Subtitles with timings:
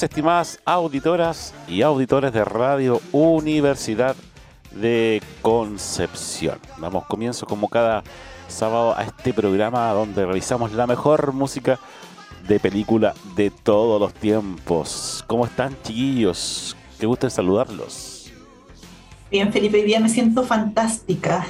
[0.00, 4.16] Tardes, estimadas auditoras y auditores de Radio Universidad
[4.72, 6.58] de Concepción.
[6.80, 8.02] Damos comienzo como cada
[8.48, 11.78] sábado a este programa donde revisamos la mejor música
[12.46, 15.24] de película de todos los tiempos.
[15.26, 16.76] ¿Cómo están, chiquillos?
[16.98, 18.32] Qué gusto saludarlos.
[19.30, 21.46] Bien, Felipe, hoy día me siento fantástica.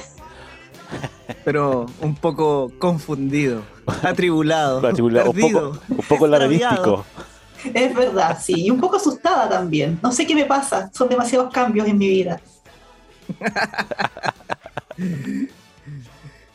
[1.45, 3.63] Pero un poco confundido,
[4.03, 6.27] atribulado, atribulado perdido, un poco, un poco
[7.73, 9.99] Es verdad, sí, y un poco asustada también.
[10.01, 12.41] No sé qué me pasa, son demasiados cambios en mi vida.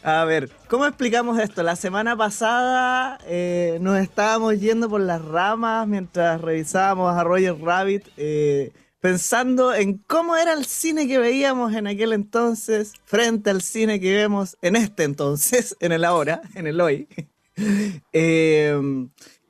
[0.06, 1.64] A ver, ¿cómo explicamos esto?
[1.64, 8.06] La semana pasada eh, nos estábamos yendo por las ramas mientras revisábamos a Roger Rabbit,
[8.16, 8.70] eh,
[9.00, 14.14] pensando en cómo era el cine que veíamos en aquel entonces frente al cine que
[14.14, 17.08] vemos en este entonces, en el ahora, en el hoy.
[18.12, 18.80] eh,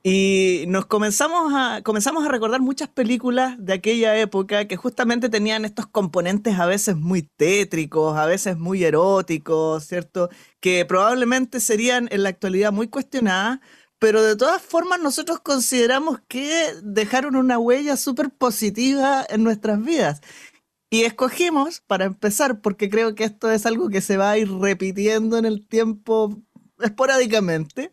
[0.09, 5.65] y nos comenzamos a, comenzamos a recordar muchas películas de aquella época que justamente tenían
[5.65, 10.29] estos componentes a veces muy tétricos, a veces muy eróticos, ¿cierto?
[10.61, 13.59] Que probablemente serían en la actualidad muy cuestionadas,
[13.99, 20.21] pero de todas formas nosotros consideramos que dejaron una huella súper positiva en nuestras vidas.
[20.89, 24.49] Y escogimos, para empezar, porque creo que esto es algo que se va a ir
[24.49, 26.41] repitiendo en el tiempo
[26.79, 27.91] esporádicamente,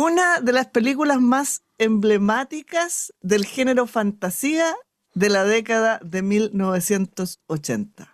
[0.00, 4.74] una de las películas más emblemáticas del género fantasía
[5.12, 8.08] de la década de 1980.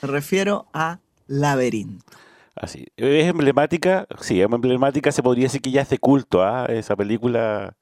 [0.00, 2.16] Me refiero a Laberinto.
[2.54, 6.64] Así, es emblemática, sí, es emblemática, se podría decir que ya es de culto, ¿ah?
[6.70, 7.76] esa película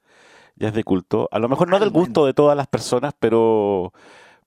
[0.57, 1.29] ya es de culto.
[1.31, 3.93] A lo mejor no del gusto de todas las personas, pero,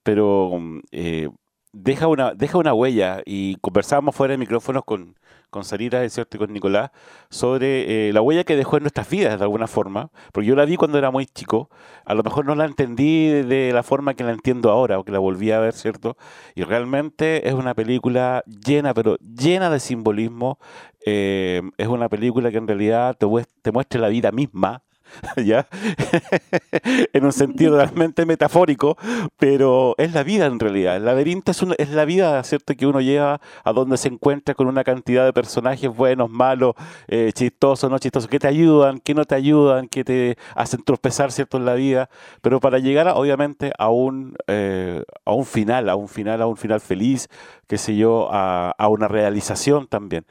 [0.03, 0.61] pero
[0.93, 1.31] eh,
[1.75, 5.17] deja, una, deja una huella y conversábamos fuera de micrófonos con,
[5.51, 6.91] con Sarita, cierto, y con Nicolás,
[7.31, 10.65] sobre eh, la huella que dejó en nuestras vidas de alguna forma, porque yo la
[10.65, 11.69] vi cuando era muy chico,
[12.05, 15.12] a lo mejor no la entendí de la forma que la entiendo ahora, o que
[15.12, 16.17] la volví a ver, ¿cierto?
[16.55, 20.59] Y realmente es una película llena, pero llena de simbolismo,
[21.05, 23.27] eh, es una película que en realidad te,
[23.62, 24.83] te muestra la vida misma,
[25.37, 25.67] ¿ya?
[27.13, 28.97] en un sentido realmente metafórico,
[29.39, 30.97] pero es la vida en realidad.
[30.97, 32.75] El laberinto es, es la vida, ¿cierto?
[32.75, 36.75] Que uno lleva a donde se encuentra con una cantidad de personajes buenos, malos,
[37.09, 41.33] eh, chistosos, no chistosos, que te ayudan, que no te ayudan, que te hacen tropezar,
[41.33, 41.57] ¿cierto?
[41.57, 42.09] En la vida,
[42.43, 46.57] pero para llegar, obviamente, a un, eh, a un final, a un final, a un
[46.57, 47.29] final feliz,
[47.67, 50.25] qué sé yo, a, a una realización también.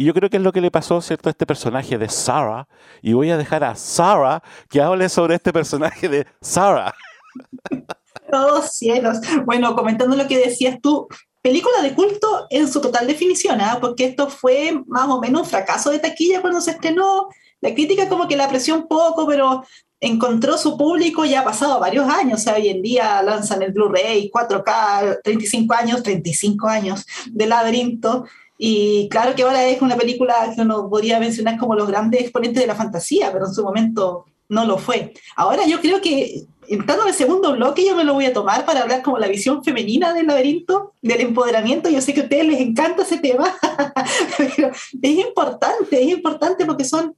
[0.00, 2.68] Y yo creo que es lo que le pasó, ¿cierto?, a este personaje de Sarah.
[3.02, 6.94] Y voy a dejar a Sarah que hable sobre este personaje de Sarah.
[8.30, 9.18] Oh, cielos.
[9.46, 11.08] Bueno, comentando lo que decías tú,
[11.40, 13.78] película de culto en su total definición, ¿ah?
[13.80, 17.28] porque esto fue más o menos un fracaso de taquilla cuando se estrenó.
[17.62, 19.64] La crítica como que la apreció un poco, pero
[19.98, 22.40] encontró su público ya ha pasado varios años.
[22.40, 28.26] O sea, hoy en día lanzan el Blu-ray 4K, 35 años, 35 años de laberinto.
[28.58, 32.60] Y claro que ahora es una película que uno podría mencionar como los grandes exponentes
[32.60, 35.14] de la fantasía, pero en su momento no lo fue.
[35.36, 38.66] Ahora yo creo que entrando en el segundo bloque yo me lo voy a tomar
[38.66, 41.88] para hablar como la visión femenina del laberinto, del empoderamiento.
[41.88, 43.54] Yo sé que a ustedes les encanta ese tema,
[44.38, 44.72] pero
[45.02, 47.14] es importante, es importante porque son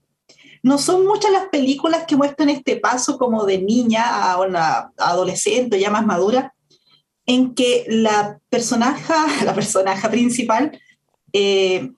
[0.63, 5.79] no son muchas las películas que muestran este paso como de niña a una adolescente
[5.79, 6.53] ya más madura,
[7.25, 9.13] en que la personaje,
[9.45, 10.79] la personaje principal
[11.33, 11.91] eh,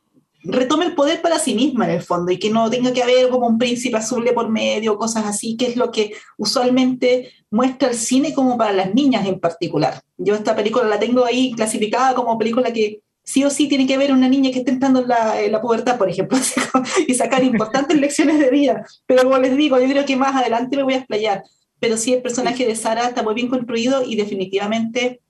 [0.43, 3.29] retome el poder para sí misma en el fondo y que no tenga que haber
[3.29, 7.89] como un príncipe azul de por medio, cosas así, que es lo que usualmente muestra
[7.89, 10.01] el cine como para las niñas en particular.
[10.17, 13.97] Yo esta película la tengo ahí clasificada como película que sí o sí tiene que
[13.97, 16.37] ver una niña que esté entrando en la, en la pubertad, por ejemplo,
[17.07, 18.85] y sacar importantes lecciones de vida.
[19.05, 21.43] Pero como les digo, yo creo que más adelante me voy a explayar.
[21.79, 25.21] Pero sí, el personaje de Sara está muy bien construido y definitivamente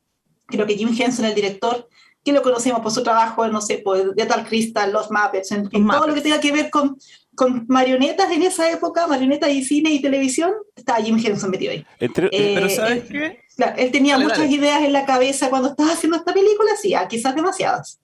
[0.47, 1.87] creo que Jim Henson, el director,
[2.23, 6.07] que lo conocemos por su trabajo, no sé, por Tal Crystal, Los Muppets, en todo
[6.07, 6.97] lo que tenga que ver con,
[7.35, 11.85] con marionetas en esa época, marionetas y cine y televisión, está Jim Henson metido ahí.
[12.13, 13.43] pero eh, ¿sabes qué?
[13.77, 17.35] él tenía muchas ideas en la cabeza cuando estaba haciendo esta película, sí, ah, quizás
[17.35, 17.99] demasiadas.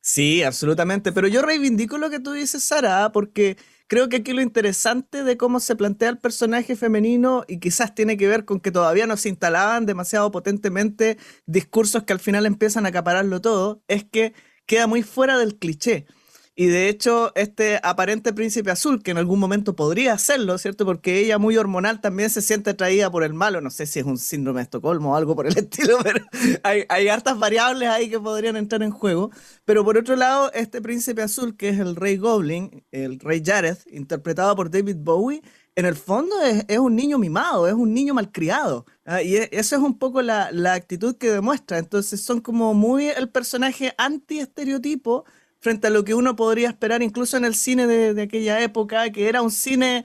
[0.00, 3.56] Sí, absolutamente, pero yo reivindico lo que tú dices, Sara, porque
[3.92, 8.16] creo que aquí lo interesante de cómo se plantea el personaje femenino y quizás tiene
[8.16, 12.86] que ver con que todavía no se instalaban demasiado potentemente discursos que al final empiezan
[12.86, 14.32] a acapararlo todo, es que
[14.64, 16.06] queda muy fuera del cliché.
[16.54, 20.84] Y de hecho, este aparente príncipe azul, que en algún momento podría hacerlo, ¿cierto?
[20.84, 23.62] Porque ella, muy hormonal, también se siente atraída por el malo.
[23.62, 26.22] No sé si es un síndrome de Estocolmo o algo por el estilo, pero
[26.62, 29.30] hay, hay hartas variables ahí que podrían entrar en juego.
[29.64, 33.78] Pero por otro lado, este príncipe azul, que es el rey Goblin, el rey Jared,
[33.90, 35.42] interpretado por David Bowie,
[35.74, 38.84] en el fondo es, es, un niño mimado, es un niño malcriado.
[39.06, 39.22] ¿ah?
[39.22, 41.78] Y e, eso es un poco la, la, actitud que demuestra.
[41.78, 45.24] Entonces son como muy el personaje anti-estereotipo
[45.62, 49.28] frente a lo que uno podría esperar incluso en el cine de, aquella época, que
[49.28, 50.04] era un cine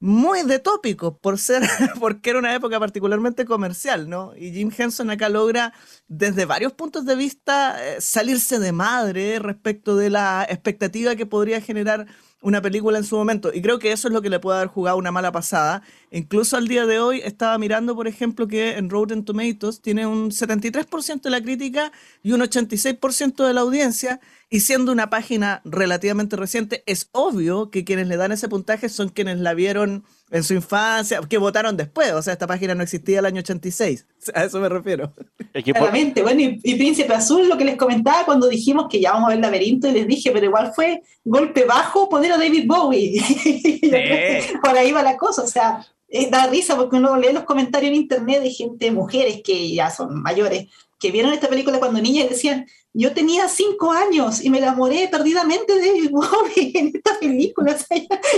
[0.00, 1.62] muy de tópico, por ser,
[2.00, 4.34] porque era una época particularmente comercial, ¿no?
[4.36, 5.74] Y Jim Henson acá logra,
[6.08, 11.60] desde varios puntos de vista, eh, salirse de madre respecto de la expectativa que podría
[11.60, 12.06] generar
[12.42, 13.50] una película en su momento.
[13.52, 15.82] Y creo que eso es lo que le puede haber jugado una mala pasada.
[16.12, 20.30] Incluso al día de hoy estaba mirando, por ejemplo, que en Rotten Tomatoes tiene un
[20.30, 21.90] 73% de la crítica
[22.22, 24.20] y un 86% de la audiencia.
[24.48, 29.08] Y siendo una página relativamente reciente, es obvio que quienes le dan ese puntaje son
[29.08, 32.12] quienes la vieron en su infancia, que votaron después.
[32.12, 34.06] O sea, esta página no existía el año 86.
[34.34, 35.12] A eso me refiero.
[35.52, 36.22] Claramente.
[36.22, 39.40] Bueno, y, Príncipe Azul, lo que les comentaba cuando dijimos que ya vamos a ver
[39.40, 43.20] laberinto, y les dije, pero igual fue golpe bajo poner a David Bowie.
[44.62, 45.42] Por ahí va la cosa.
[45.42, 49.40] O sea, eh, da risa porque uno lee los comentarios en internet de gente, mujeres
[49.44, 50.66] que ya son mayores,
[50.98, 52.66] que vieron esta película cuando niñas y decían,
[52.98, 57.76] yo tenía cinco años y me enamoré perdidamente de David Bowie en esta película,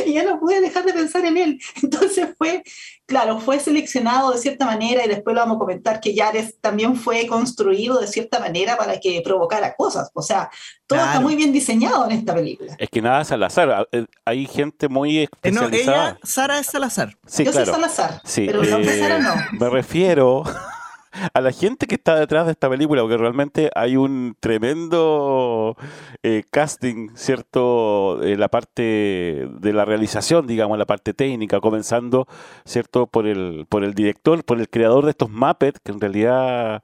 [0.04, 1.60] y ya no pude dejar de pensar en él.
[1.80, 2.64] Entonces fue,
[3.06, 6.96] claro, fue seleccionado de cierta manera y después lo vamos a comentar que Yares también
[6.96, 10.10] fue construido de cierta manera para que provocara cosas.
[10.12, 10.50] O sea,
[10.88, 12.74] todo está muy bien diseñado en esta película.
[12.78, 15.96] Es que nada es Salazar, eh, hay gente muy eh, especializada.
[15.96, 17.16] No, ella, Sara es Salazar.
[17.26, 19.34] Sí, yo soy Salazar, pero el nombre Sara no.
[19.52, 20.42] Me refiero
[21.32, 25.76] a la gente que está detrás de esta película, porque realmente hay un tremendo
[26.22, 28.22] eh, casting, ¿cierto?
[28.22, 32.26] En la parte de la realización, digamos, la parte técnica, comenzando,
[32.64, 33.06] ¿cierto?
[33.06, 36.82] Por el, por el director, por el creador de estos Muppets, que en realidad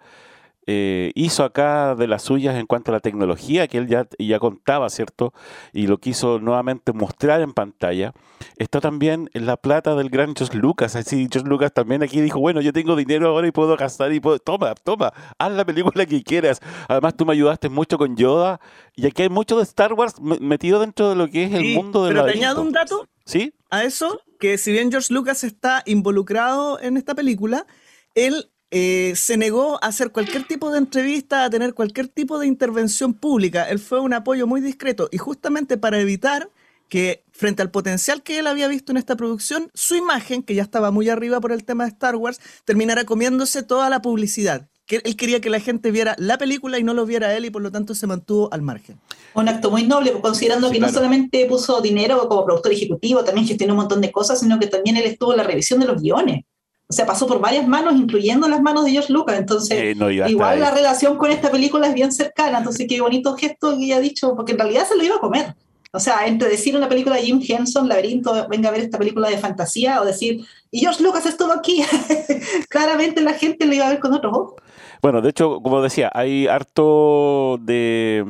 [0.67, 4.39] eh, hizo acá de las suyas en cuanto a la tecnología que él ya, ya
[4.39, 5.33] contaba, ¿cierto?
[5.73, 8.13] Y lo quiso nuevamente mostrar en pantalla.
[8.57, 10.97] Está también en la plata del gran George Lucas.
[10.97, 14.21] Así, George Lucas también aquí dijo, bueno, yo tengo dinero ahora y puedo gastar y
[14.21, 14.39] puedo...
[14.39, 16.61] Toma, toma, haz la película que quieras.
[16.89, 18.61] Además, tú me ayudaste mucho con Yoda.
[18.97, 22.05] Y aquí hay mucho de Star Wars metido dentro de lo que es el mundo
[22.05, 22.23] de la...
[22.23, 23.09] Pero te añado un dato.
[23.25, 23.55] ¿Sí?
[23.71, 27.67] A eso, que si bien George Lucas está involucrado en esta película,
[28.15, 32.47] él eh, se negó a hacer cualquier tipo de entrevista, a tener cualquier tipo de
[32.47, 33.69] intervención pública.
[33.69, 36.51] Él fue un apoyo muy discreto y justamente para evitar
[36.89, 40.63] que frente al potencial que él había visto en esta producción, su imagen, que ya
[40.63, 44.69] estaba muy arriba por el tema de Star Wars, terminara comiéndose toda la publicidad.
[44.87, 47.51] Que él quería que la gente viera la película y no lo viera él y
[47.51, 49.01] por lo tanto se mantuvo al margen.
[49.35, 53.73] Un acto muy noble, considerando que no solamente puso dinero como productor ejecutivo, también gestionó
[53.73, 56.45] un montón de cosas, sino que también él estuvo en la revisión de los guiones
[56.87, 59.39] o sea, pasó por varias manos, incluyendo las manos de George Lucas.
[59.39, 59.95] Entonces, eh,
[60.29, 62.59] igual la relación con esta película es bien cercana.
[62.59, 65.21] Entonces, qué bonito gesto que ella ha dicho, porque en realidad se lo iba a
[65.21, 65.55] comer.
[65.93, 69.31] O sea, entre decir una película de Jim Henson, Laberinto, venga a ver esta película
[69.31, 71.85] de fantasía, o decir, y George Lucas estuvo aquí,
[72.69, 74.55] claramente la gente lo iba a ver con otros ojos.
[75.01, 78.25] Bueno, de hecho, como decía, hay harto de,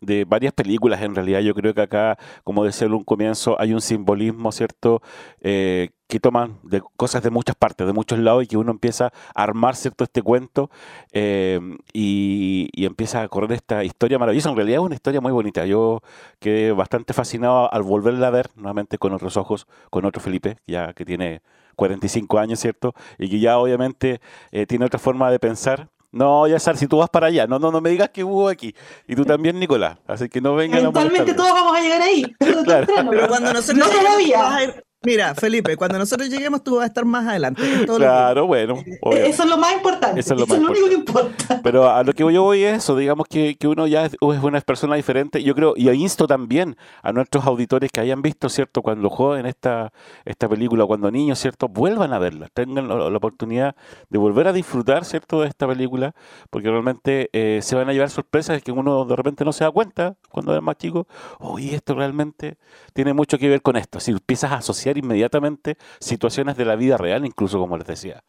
[0.00, 1.40] de varias películas en realidad.
[1.40, 5.02] Yo creo que acá, como decía en un comienzo, hay un simbolismo, ¿cierto?
[5.40, 9.12] Eh, que toman de cosas de muchas partes, de muchos lados, y que uno empieza
[9.34, 10.04] a armar, ¿cierto?
[10.04, 10.70] Este cuento
[11.12, 11.60] eh,
[11.92, 14.50] y, empieza a correr esta historia maravillosa.
[14.50, 15.66] En realidad es una historia muy bonita.
[15.66, 16.02] Yo
[16.38, 20.92] quedé bastante fascinado al volverla a ver nuevamente con otros ojos, con otro Felipe, ya
[20.92, 21.42] que tiene
[21.74, 22.94] 45 años, ¿cierto?
[23.18, 24.20] Y que ya obviamente
[24.52, 27.58] eh, tiene otra forma de pensar No, ya sabes, si tú vas para allá, no,
[27.58, 28.74] no, no me digas que hubo aquí.
[29.06, 29.98] Y tú también, Nicolás.
[30.06, 31.50] Así que no vengan a Eventualmente molestarme.
[31.50, 32.24] todos vamos a llegar ahí.
[32.38, 32.86] pero Claro.
[33.10, 34.82] Pero cuando nosotros No lleguemos, todavía.
[35.06, 37.62] Mira, Felipe, cuando nosotros lleguemos tú vas a estar más adelante.
[37.62, 38.74] Es todo lo que- Claro, bueno.
[39.02, 39.18] obvio.
[39.24, 40.18] Eso es lo más importante.
[40.18, 41.60] Eso Eso es es lo único que importa.
[41.62, 44.42] Pero a lo que yo voy es eso, digamos que, que uno ya es, es
[44.42, 45.44] una persona diferente.
[45.44, 48.82] Yo creo, y insto también a nuestros auditores que hayan visto, ¿cierto?
[48.82, 49.92] Cuando joven esta,
[50.24, 51.68] esta película, cuando niños, ¿cierto?
[51.68, 53.76] Vuelvan a verla, tengan la, la oportunidad
[54.10, 55.42] de volver a disfrutar, ¿cierto?
[55.42, 56.16] De esta película,
[56.50, 59.70] porque realmente eh, se van a llevar sorpresas que uno de repente no se da
[59.70, 61.06] cuenta cuando es más chico.
[61.38, 62.56] Oye, esto realmente
[62.92, 64.00] tiene mucho que ver con esto.
[64.00, 68.22] Si empiezas a asociar inmediatamente situaciones de la vida real, incluso como les decía.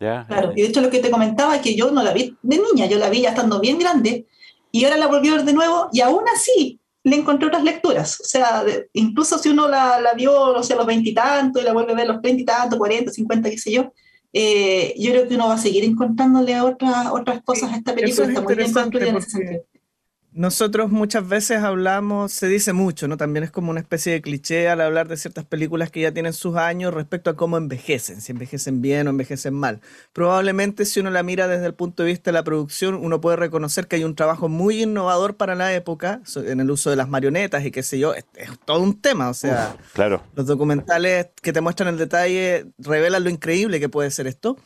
[0.00, 0.26] ¿Ya?
[0.28, 2.60] Claro, y de hecho lo que te comentaba es que yo no la vi de
[2.72, 4.26] niña, yo la vi ya estando bien grande
[4.70, 8.20] y ahora la volví a ver de nuevo y aún así le encontré otras lecturas.
[8.20, 11.64] O sea, de- incluso si uno la, la vio, no sé, a los veintitantos y,
[11.64, 13.92] la vuelve a ver a los treinta y tantos, cuarenta, cincuenta, qué sé yo,
[14.32, 18.00] eh, yo creo que uno va a seguir encontrándole otras, otras cosas a esta Eso
[18.00, 18.22] película.
[18.24, 19.64] es Está muy bien construida en ese sentido.
[20.32, 23.16] Nosotros muchas veces hablamos, se dice mucho, ¿no?
[23.16, 26.34] También es como una especie de cliché al hablar de ciertas películas que ya tienen
[26.34, 29.80] sus años respecto a cómo envejecen, si envejecen bien o envejecen mal.
[30.12, 33.36] Probablemente si uno la mira desde el punto de vista de la producción, uno puede
[33.36, 37.08] reconocer que hay un trabajo muy innovador para la época en el uso de las
[37.08, 39.76] marionetas y qué sé yo, es, es todo un tema, o sea...
[39.94, 40.22] Claro.
[40.34, 44.56] Los documentales que te muestran el detalle revelan lo increíble que puede ser esto.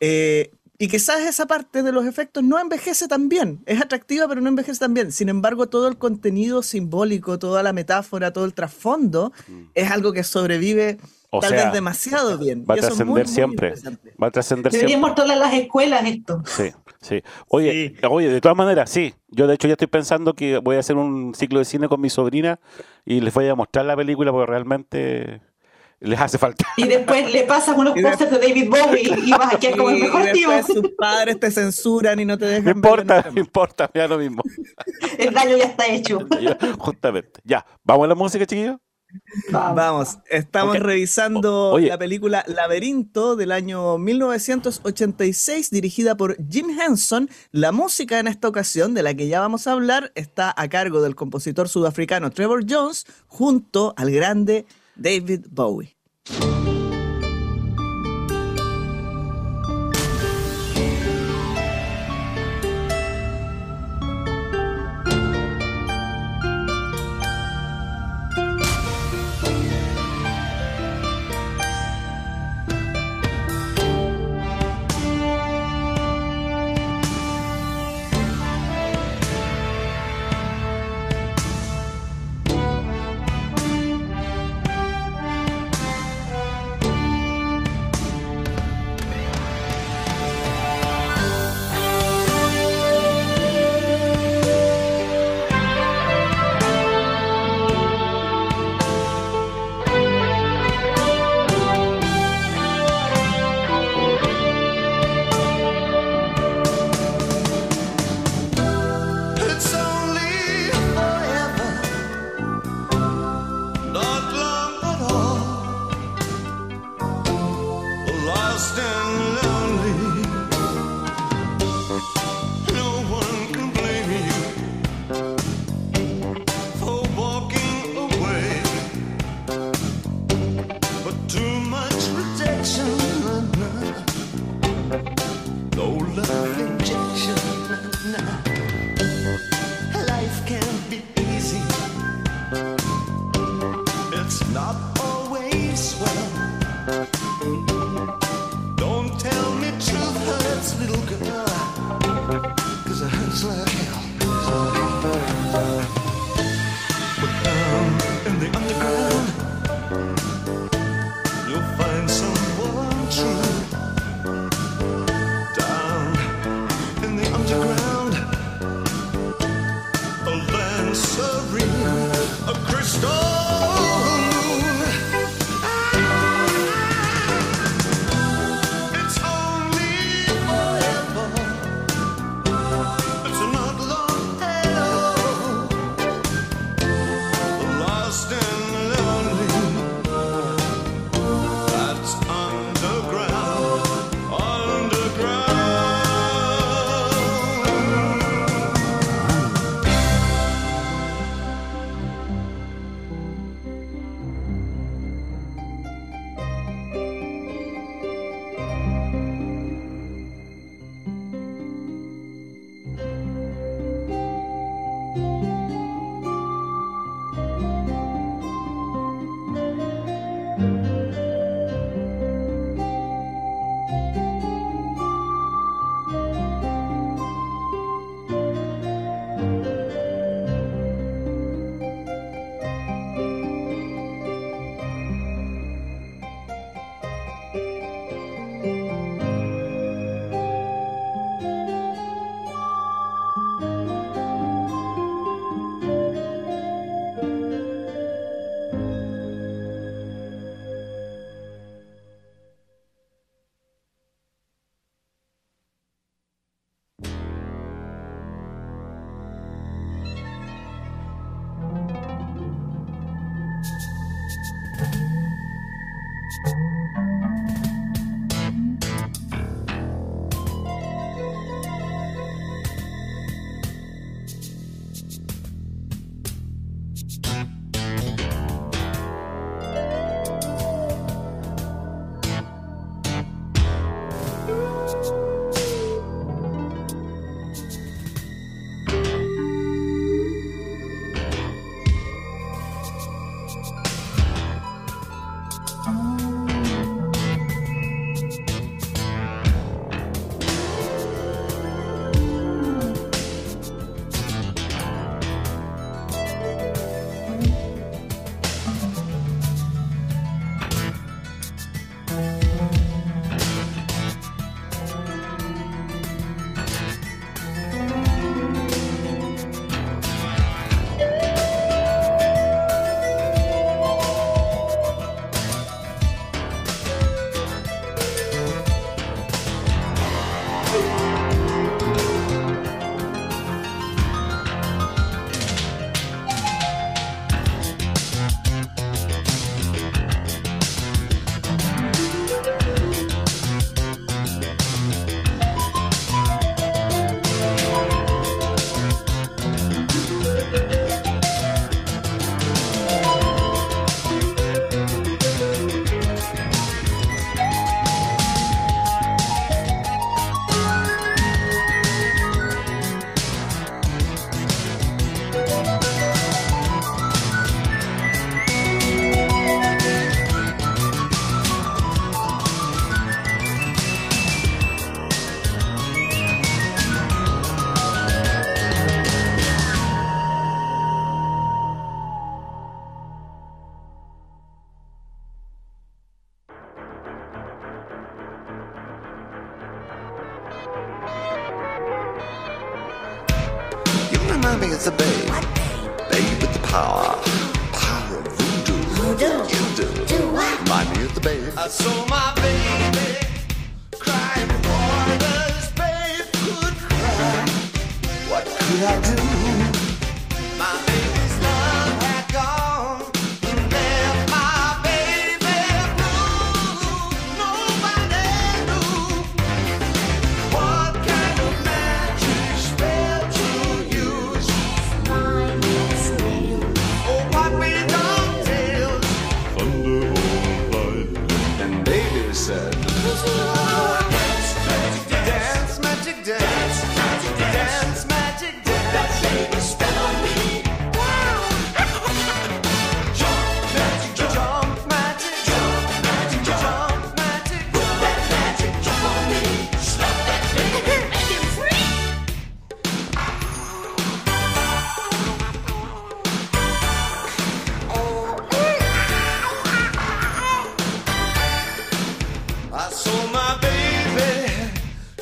[0.00, 0.50] Eh,
[0.80, 3.62] y quizás esa parte de los efectos no envejece tan bien.
[3.66, 5.12] Es atractiva, pero no envejece tan bien.
[5.12, 9.32] Sin embargo, todo el contenido simbólico, toda la metáfora, todo el trasfondo
[9.74, 10.98] es algo que sobrevive
[11.30, 11.36] Mm.
[11.36, 12.64] O tal sea, vez demasiado bien.
[12.68, 13.74] Va a trascender siempre.
[14.20, 14.96] Va a trascender siempre.
[14.96, 16.42] mostrarle a las escuelas esto.
[16.44, 17.22] Sí, sí.
[17.48, 19.14] Oye, oye, de todas maneras, sí.
[19.28, 22.00] Yo de hecho ya estoy pensando que voy a hacer un ciclo de cine con
[22.00, 22.58] mi sobrina
[23.04, 25.40] y les voy a mostrar la película porque realmente
[26.00, 26.64] les hace falta.
[26.76, 30.00] Y después le pasas unos pósters de David Bowie y vas a quedar como el
[30.00, 30.50] mejor y tío.
[30.64, 33.36] sus padres te censuran y no te dejan No verla importa, no más.
[33.36, 34.42] importa, me da lo mismo.
[35.18, 36.26] El daño ya está hecho.
[36.40, 37.40] Ya, Justamente.
[37.44, 38.76] Ya, ¿vamos a la música, chiquillos?
[39.50, 39.74] Vamos.
[39.74, 47.28] Vamos, estamos revisando O- la película Laberinto del año 1986, dirigida por Jim Henson.
[47.50, 51.02] La música en esta ocasión, de la que ya vamos a hablar, está a cargo
[51.02, 54.64] del compositor sudafricano Trevor Jones, junto al grande
[55.00, 55.96] David Bowie.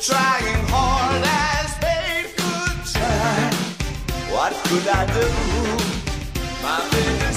[0.01, 3.51] trying hard as they could try.
[4.31, 5.27] What could I do,
[6.63, 7.28] my baby?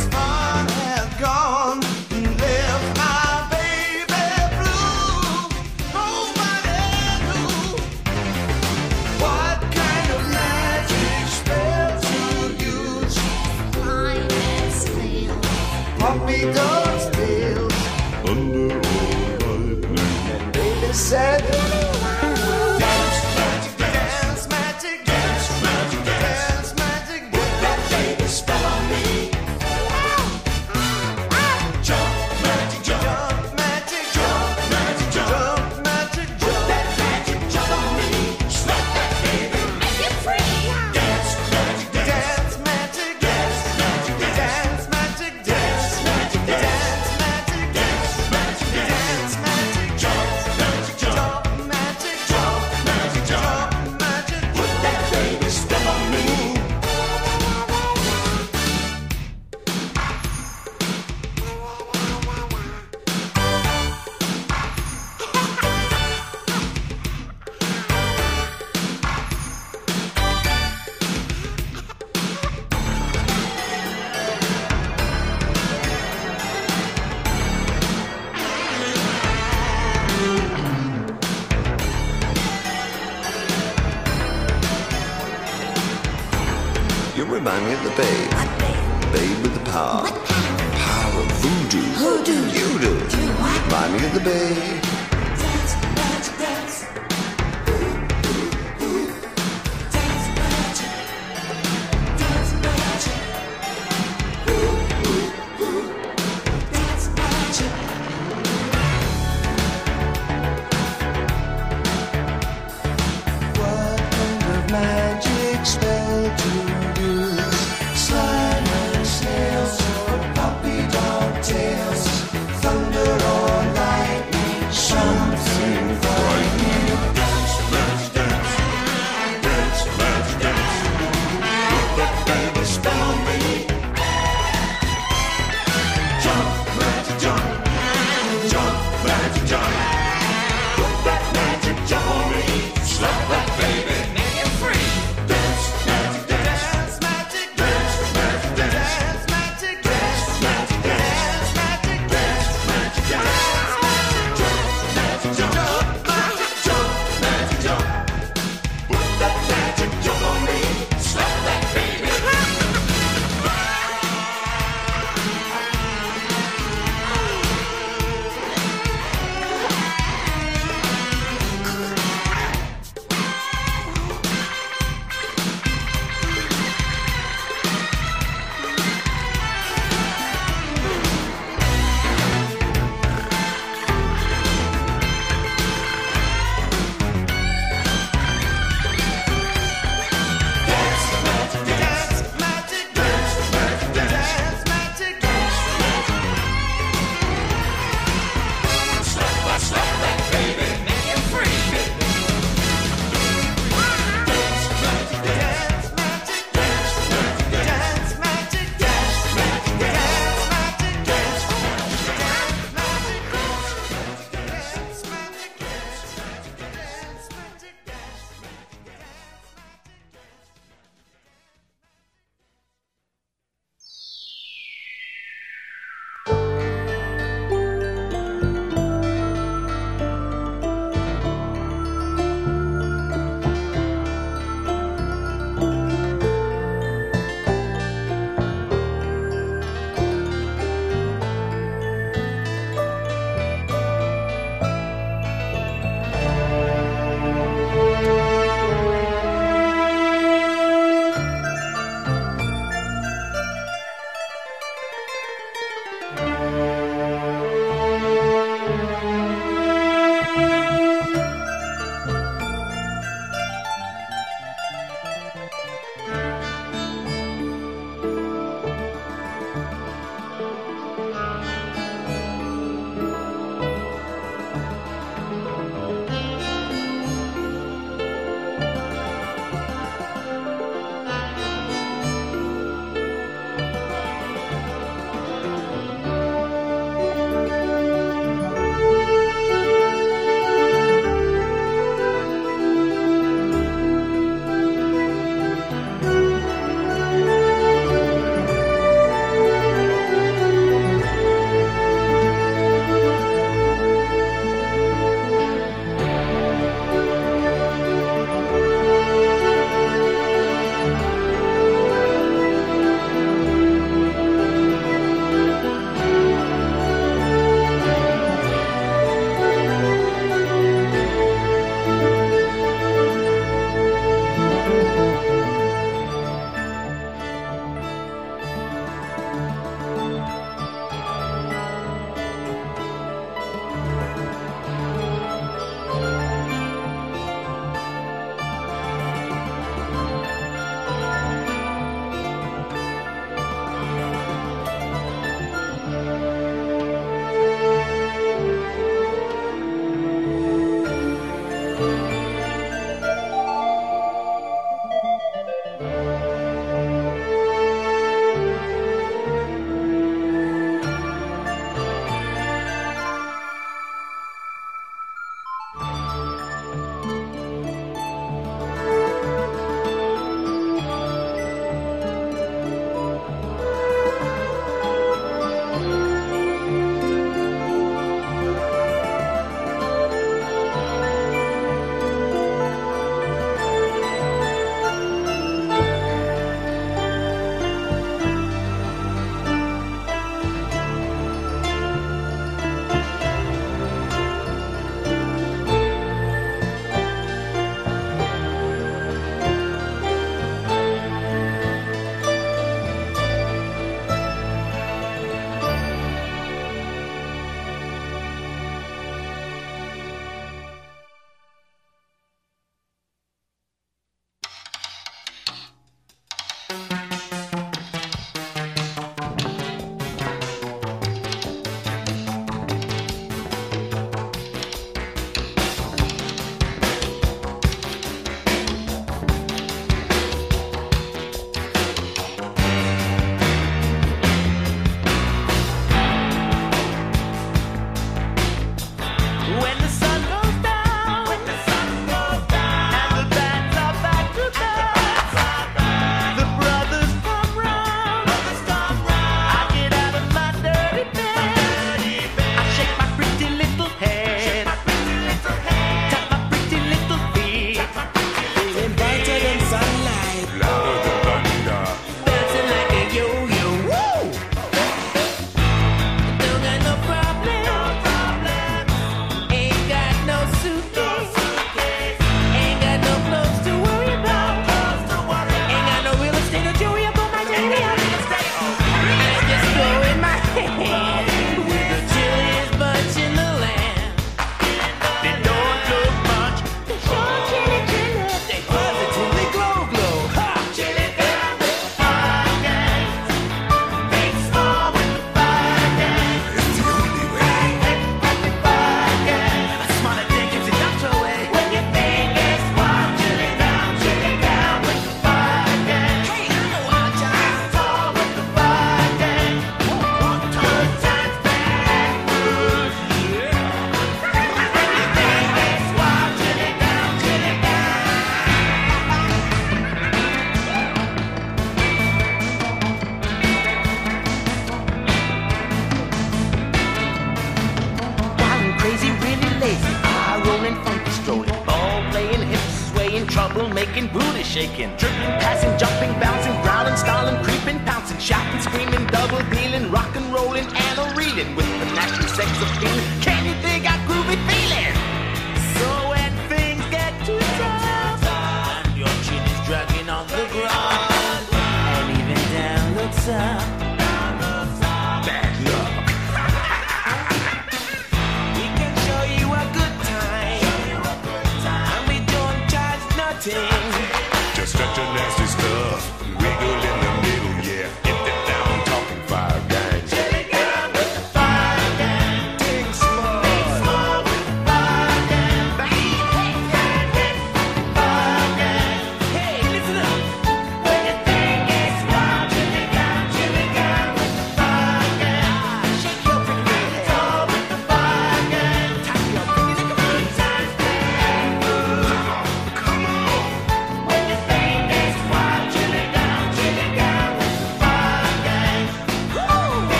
[563.43, 563.82] tempting.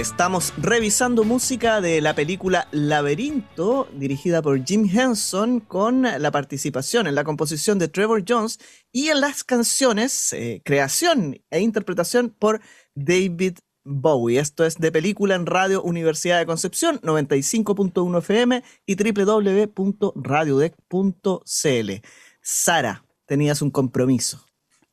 [0.00, 7.14] estamos revisando música de la película Laberinto, dirigida por Jim Henson, con la participación en
[7.14, 8.58] la composición de Trevor Jones
[8.92, 12.62] y en las canciones, eh, creación e interpretación por
[12.94, 14.40] David Bowie.
[14.40, 21.90] Esto es de película en Radio Universidad de Concepción, 95.1 FM y www.radiodec.cl.
[22.40, 24.46] Sara, tenías un compromiso.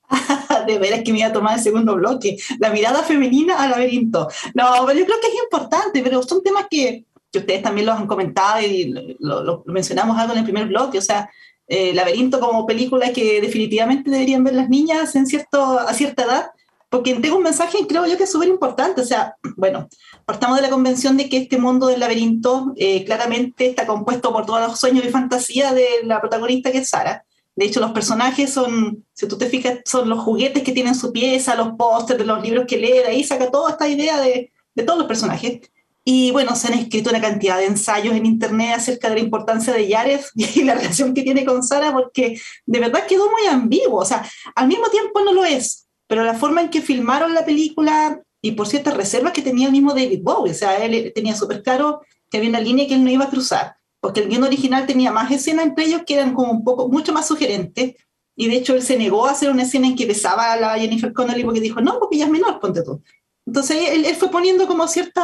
[0.65, 2.38] de veras que me iba a tomar el segundo bloque.
[2.60, 4.28] La mirada femenina al laberinto.
[4.54, 7.97] No, pero yo creo que es importante, pero son temas que, que ustedes también los
[7.97, 8.86] han comentado y
[9.19, 10.97] lo, lo- lo mencionamos algo en el primer bloque.
[10.97, 11.30] O sea,
[11.67, 16.52] eh, Laberinto como película que definitivamente deberían ver las niñas en cierto, a cierta edad,
[16.89, 19.00] porque entrega un mensaje creo yo que es súper importante.
[19.02, 19.88] O sea, bueno,
[20.26, 24.45] partamos de la convención de que este mundo del laberinto eh, claramente está compuesto por
[24.45, 27.24] todos los sueños y fantasía de la protagonista que es Sara.
[27.56, 31.12] De hecho, los personajes son, si tú te fijas, son los juguetes que tienen su
[31.12, 34.52] pieza, los pósters de los libros que lee, de ahí saca toda esta idea de,
[34.86, 35.60] todos los personajes.
[36.04, 39.74] Y bueno, se han escrito una cantidad de ensayos en internet acerca de la importancia
[39.74, 44.00] de Yared y la relación que tiene con Sara, porque de verdad quedó muy ambiguo.
[44.00, 47.46] O sea, al mismo tiempo no lo es, pero la forma en que filmaron la
[47.46, 51.36] película y por ciertas reservas que tenía el mismo David Bowie, o sea, él tenía
[51.36, 54.44] súper claro que había una línea que él no iba a cruzar, porque el guion
[54.44, 57.96] original tenía más escenas entre ellos que eran como un poco, mucho más sugerentes,
[58.36, 60.78] y de hecho él se negó a hacer una escena en que besaba a la
[60.78, 63.02] Jennifer Connelly porque dijo, no, porque ella es menor, ponte tú.
[63.46, 65.24] Entonces él, él fue poniendo como cierta,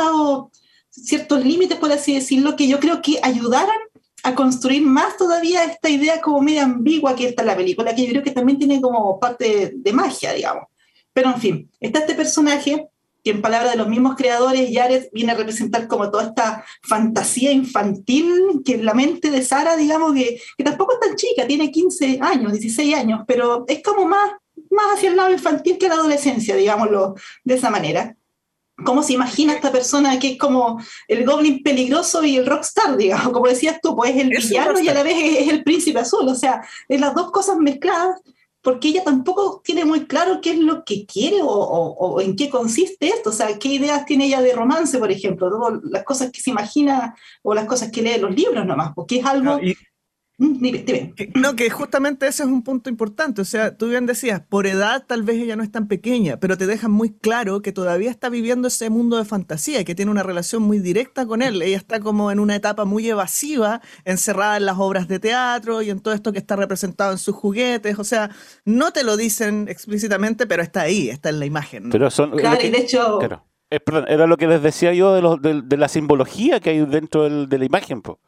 [0.90, 3.76] ciertos límites, por así decirlo, que yo creo que ayudaron
[4.24, 8.12] a construir más todavía esta idea como media ambigua que está la película, que yo
[8.12, 10.66] creo que también tiene como parte de magia, digamos.
[11.14, 12.88] Pero en fin, está este personaje
[13.28, 17.52] que en palabras de los mismos creadores, Jared viene a representar como toda esta fantasía
[17.52, 21.70] infantil que en la mente de Sara, digamos, que, que tampoco es tan chica, tiene
[21.70, 24.32] 15 años, 16 años, pero es como más,
[24.72, 28.16] más hacia el lado infantil que la adolescencia, digámoslo de esa manera.
[28.86, 33.34] ¿Cómo se imagina esta persona que es como el goblin peligroso y el rockstar, digamos?
[33.34, 35.66] Como decías tú, pues es el Es villano y a la vez es, es el
[35.66, 38.22] príncipe azul, o sea, es las dos cosas mezcladas
[38.68, 42.50] porque ella tampoco tiene muy claro qué es lo que quiere o, o- en qué
[42.50, 46.34] consiste esto, o sea, qué ideas tiene ella de romance, por ejemplo, todo las cosas
[46.34, 49.58] que se imagina o las cosas que lee en los libros nomás, porque es algo...
[49.58, 49.72] No, Mm,
[50.38, 51.14] dime, dime.
[51.16, 53.42] que- no, que justamente ese es un punto importante.
[53.42, 56.58] O sea, tú bien decías, por edad tal vez ella no es tan pequeña, pero
[56.58, 60.24] te dejan muy claro que todavía está viviendo ese mundo de fantasía, que tiene una
[60.24, 61.62] relación muy directa con él.
[61.62, 65.90] Ella está como en una etapa muy evasiva, encerrada en las obras de teatro y
[65.90, 67.98] en todo esto que está representado en sus juguetes.
[68.00, 68.30] O sea,
[68.66, 71.84] no te lo dicen explícitamente, pero está ahí, está en la imagen.
[71.86, 71.90] ¿no?
[71.92, 72.32] Pero son.
[72.32, 73.44] Claro, lo que- y de hecho, claro.
[73.70, 76.70] Eh, perdón, era lo que les decía yo de, los- de, de la simbología que
[76.70, 78.02] hay dentro del- de la imagen.
[78.02, 78.20] po.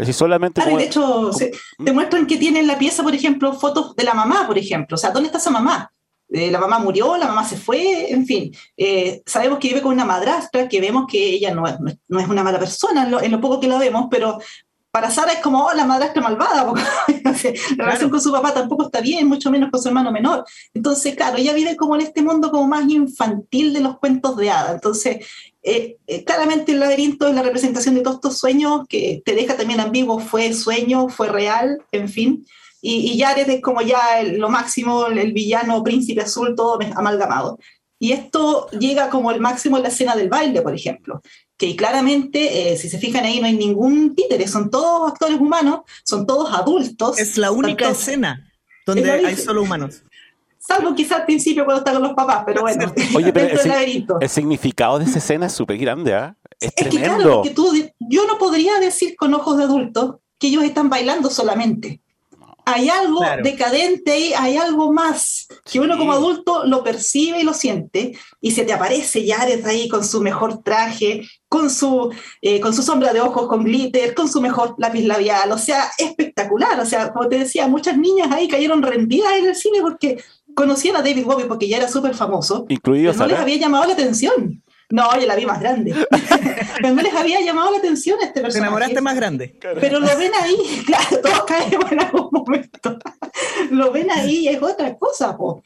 [0.00, 0.54] Es decir, solamente.
[0.60, 1.52] Claro, y como- de hecho, se-
[1.84, 4.94] te muestran que tiene en la pieza, por ejemplo, fotos de la mamá, por ejemplo.
[4.94, 5.92] O sea, ¿dónde está esa mamá?
[6.32, 8.52] Eh, la mamá murió, la mamá se fue, en fin.
[8.76, 11.74] Eh, sabemos que vive con una madrastra, que vemos que ella no es,
[12.08, 14.38] no es- una mala persona en lo, en lo poco que la vemos, pero
[14.92, 16.66] para Sara es como, oh, la madrastra malvada.
[17.24, 20.44] porque, la relación con su papá tampoco está bien, mucho menos con su hermano menor.
[20.74, 24.50] Entonces, claro, ella vive como en este mundo como más infantil de los cuentos de
[24.50, 24.74] hadas.
[24.74, 25.24] Entonces,
[25.62, 29.56] eh, eh, claramente el laberinto es la representación de todos estos sueños que te deja
[29.56, 32.46] también ambiguo, fue sueño, fue real, en fin.
[32.82, 36.78] Y, y Jared es como ya el- lo máximo, el, el villano, príncipe azul, todo
[36.96, 37.58] amalgamado.
[37.98, 41.20] Y esto llega como el máximo en la escena del baile, por ejemplo,
[41.58, 45.80] que claramente, eh, si se fijan ahí, no hay ningún títere, son todos actores humanos,
[46.04, 47.18] son todos adultos.
[47.18, 50.02] Es la única Tanto- escena Es donde hay solo humanos.
[50.70, 54.18] Salvo quizás al principio cuando está con los papás, pero bueno, Oye, pero laberinto.
[54.20, 56.36] El significado de esa escena es súper grande, ¿ah?
[56.60, 57.34] Es, Es que claro, tremendo.
[57.36, 62.00] porque tú, yo no podría decir con ojos de adulto que ellos están bailando solamente.
[62.66, 63.42] Hay algo Claro.
[63.42, 65.98] decadente ahí, hay algo más que uno Sí.
[65.98, 70.20] como adulto lo percibe y lo siente, y se te aparece Jared ahí con su
[70.20, 74.74] mejor traje, con su, eh, con su sombra de ojos con glitter, con su mejor
[74.78, 76.78] lápiz labial, o sea, espectacular.
[76.78, 80.22] O sea, como te decía, muchas niñas ahí cayeron rendidas en el cine porque
[80.54, 83.86] conocían a David Bowie porque ya era súper famoso, Incluido pero no les había llamado
[83.86, 84.62] la atención.
[84.90, 85.94] No, yo la vi más grande.
[86.82, 88.66] pero no les había llamado la atención a este Te personaje.
[88.66, 89.56] enamoraste más grande.
[89.80, 92.98] Pero lo ven ahí, claro, todos caemos en algún momento.
[93.70, 95.62] lo ven ahí y es otra cosa, po.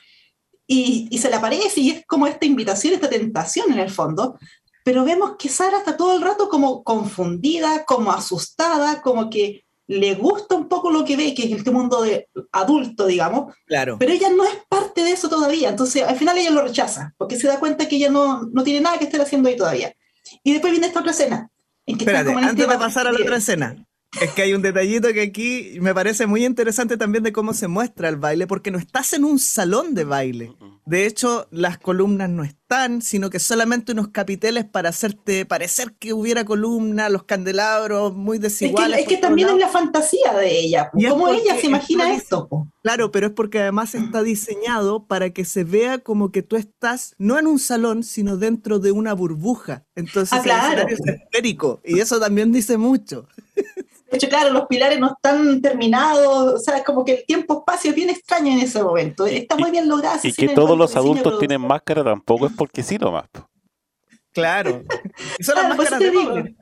[0.66, 4.38] Y, y se le aparece y es como esta invitación, esta tentación en el fondo.
[4.84, 10.14] Pero vemos que Sara está todo el rato como confundida, como asustada, como que le
[10.14, 13.96] gusta un poco lo que ve, que es este mundo de adulto, digamos, Claro.
[13.98, 15.68] pero ella no es parte de eso todavía.
[15.68, 18.80] Entonces, al final ella lo rechaza, porque se da cuenta que ella no, no tiene
[18.80, 19.94] nada que estar haciendo ahí todavía.
[20.42, 21.50] Y después viene esta otra escena.
[21.86, 23.76] En que Espérate, como en antes de pasar a la otra escena,
[24.20, 27.68] es que hay un detallito que aquí me parece muy interesante también de cómo se
[27.68, 30.52] muestra el baile, porque no estás en un salón de baile.
[30.86, 36.12] De hecho, las columnas no están, sino que solamente unos capiteles para hacerte parecer que
[36.12, 39.00] hubiera columna, los candelabros muy Es que, desiguales.
[39.00, 39.72] es que por todos también es lados.
[39.72, 40.90] la fantasía de ella.
[40.94, 42.68] es ¿Cómo ella se imagina está esto?
[42.82, 47.14] Claro, pero es porque además está diseñado para que se vea como que tú estás
[47.16, 49.86] no en un salón, sino dentro de una burbuja.
[49.94, 50.82] Entonces Ah, claro.
[50.82, 53.26] el escenario es esférico y eso también dice mucho.
[54.16, 57.96] hecho, claro, los pilares no están terminados, o sea, es como que el tiempo-espacio es
[57.96, 59.26] bien extraño en ese momento.
[59.26, 60.18] Está muy bien logrado.
[60.22, 63.28] Y que todos los adultos tienen máscara tampoco es porque sí nomás.
[64.32, 64.82] Claro.
[65.40, 66.54] Son Claro, las por eso máscaras de.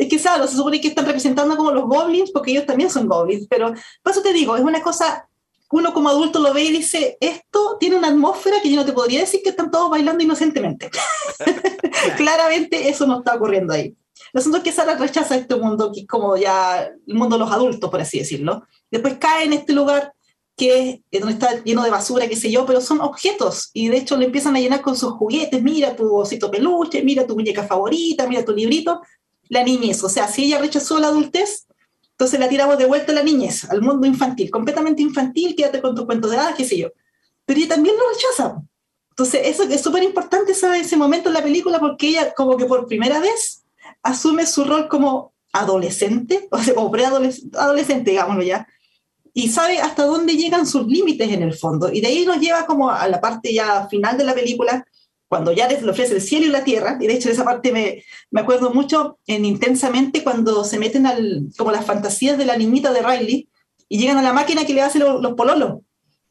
[0.00, 3.06] Es que, claro, se supone que están representando como los goblins, porque ellos también son
[3.06, 5.28] goblins, pero por eso te digo, es una cosa,
[5.72, 8.94] uno como adulto lo ve y dice, esto tiene una atmósfera que yo no te
[8.94, 10.90] podría decir que están todos bailando inocentemente.
[12.16, 13.94] Claramente eso no está ocurriendo ahí.
[14.32, 17.40] El asunto es que Sara rechaza este mundo, que es como ya el mundo de
[17.40, 18.64] los adultos, por así decirlo.
[18.90, 20.12] Después cae en este lugar
[20.56, 23.96] que es donde está lleno de basura, qué sé yo, pero son objetos y de
[23.96, 27.66] hecho le empiezan a llenar con sus juguetes, mira tu osito peluche, mira tu muñeca
[27.66, 29.00] favorita, mira tu librito,
[29.48, 31.66] la niñez, o sea, si ella rechazó la adultez,
[32.10, 35.94] entonces la tiramos de vuelta a la niñez, al mundo infantil, completamente infantil, quédate con
[35.94, 36.88] tus cuentos de hadas, qué sé yo.
[37.46, 38.62] Pero ella también lo rechaza.
[39.08, 42.86] Entonces, eso es súper importante ese momento en la película porque ella como que por
[42.86, 43.59] primera vez
[44.02, 48.66] asume su rol como adolescente, o sea, como preadolescente, digámoslo ya,
[49.32, 51.92] y sabe hasta dónde llegan sus límites en el fondo.
[51.92, 54.84] Y de ahí nos lleva como a la parte ya final de la película,
[55.28, 58.02] cuando ya le ofrece el cielo y la tierra, y de hecho esa parte me,
[58.32, 62.92] me acuerdo mucho en Intensamente cuando se meten al, como las fantasías de la niñita
[62.92, 63.48] de Riley
[63.88, 65.82] y llegan a la máquina que le hace los, los pololos.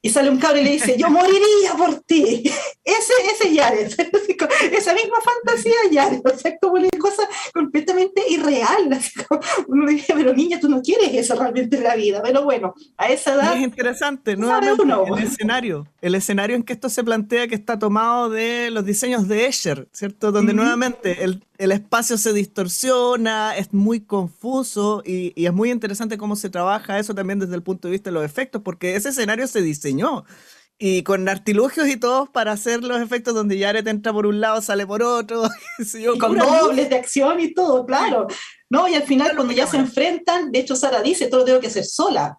[0.01, 2.43] Y sale un cabro y le dice, yo moriría por ti.
[2.83, 3.87] Ese, ese Jared.
[4.71, 6.21] Esa misma fantasía Jared.
[6.25, 7.23] O sea, como una cosa
[7.53, 8.89] completamente irreal.
[9.27, 12.21] Como uno dice, pero niña, tú no quieres eso realmente en la vida.
[12.23, 13.55] Pero bueno, a esa edad...
[13.55, 15.05] Es interesante, nuevamente, uno.
[15.17, 15.87] el escenario.
[16.01, 19.87] El escenario en que esto se plantea que está tomado de los diseños de Escher,
[19.91, 20.31] ¿cierto?
[20.31, 20.61] Donde Ujú.
[20.61, 26.35] nuevamente el, el espacio se distorsiona, es muy confuso y, y es muy interesante cómo
[26.35, 29.45] se trabaja eso también desde el punto de vista de los efectos, porque ese escenario
[29.45, 29.61] se
[30.81, 34.61] Y con artilugios y todos para hacer los efectos donde Jared entra por un lado,
[34.61, 35.43] sale por otro.
[35.93, 38.27] y con dobles de acción y todo, claro.
[38.69, 41.59] No, y al final cuando ya se enfrentan, de hecho Sara dice, todo lo tengo
[41.59, 42.37] que hacer sola,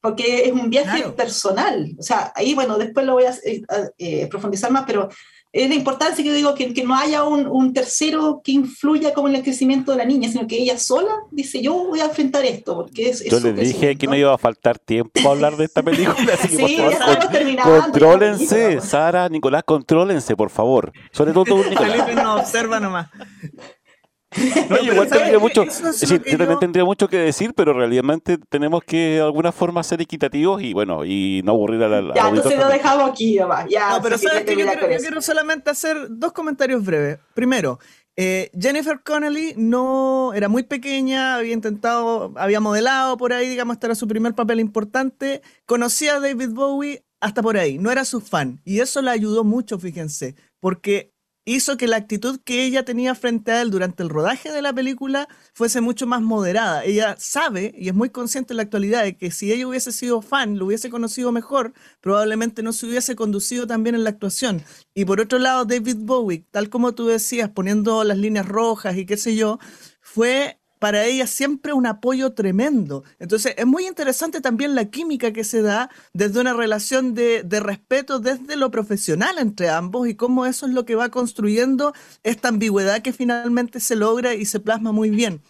[0.00, 1.16] porque es un viaje Claro.
[1.16, 1.96] personal.
[1.98, 3.62] O sea, ahí, bueno, después lo voy a eh,
[3.98, 5.08] eh, profundizar más, pero
[5.52, 9.14] es la importancia que yo digo que, que no haya un, un tercero que influya
[9.14, 12.06] como en el crecimiento de la niña, sino que ella sola dice, yo voy a
[12.06, 13.24] enfrentar esto, porque es...
[13.24, 16.48] Yo les dije que no iba a faltar tiempo para hablar de esta película, así
[16.48, 18.80] que Sí, por favor, contrólense.
[18.80, 20.92] Sara, Nicolás, contrólense, por favor.
[21.12, 21.46] Sobre todo.
[21.62, 23.08] Felipe nos observa nomás.
[24.68, 27.54] No, yo igual ¿sabes tendría mucho, es decir, yo también yo- tendría mucho que decir,
[27.54, 31.88] pero realmente tenemos que de alguna forma ser equitativos y bueno, y no aburrir a
[31.88, 33.66] la, Ya, entonces lo dejamos aquí, nomás.
[33.70, 37.18] Ya, No, pero sabes que yo quiero, yo quiero solamente hacer dos comentarios breves.
[37.32, 37.78] Primero,
[38.16, 43.86] eh, Jennifer Connelly no era muy pequeña, había intentado, había modelado por ahí, digamos, este
[43.86, 45.40] era su primer papel importante.
[45.64, 48.60] Conocía a David Bowie hasta por ahí, no era su fan.
[48.64, 51.12] Y eso la ayudó mucho, fíjense, porque
[51.54, 54.72] hizo que la actitud que ella tenía frente a él durante el rodaje de la
[54.72, 56.84] película fuese mucho más moderada.
[56.84, 60.20] Ella sabe y es muy consciente en la actualidad de que si ella hubiese sido
[60.20, 64.62] fan, lo hubiese conocido mejor, probablemente no se hubiese conducido tan bien en la actuación.
[64.94, 69.06] Y por otro lado, David Bowie, tal como tú decías, poniendo las líneas rojas y
[69.06, 69.58] qué sé yo,
[70.00, 73.04] fue para ella siempre un apoyo tremendo.
[73.18, 78.20] Entonces es muy interesante también la química que se da desde una relación de, respeto
[78.20, 83.02] desde lo profesional entre ambos y cómo eso es lo que va construyendo esta ambigüedad
[83.02, 85.42] que finalmente se logra y se plasma muy bien.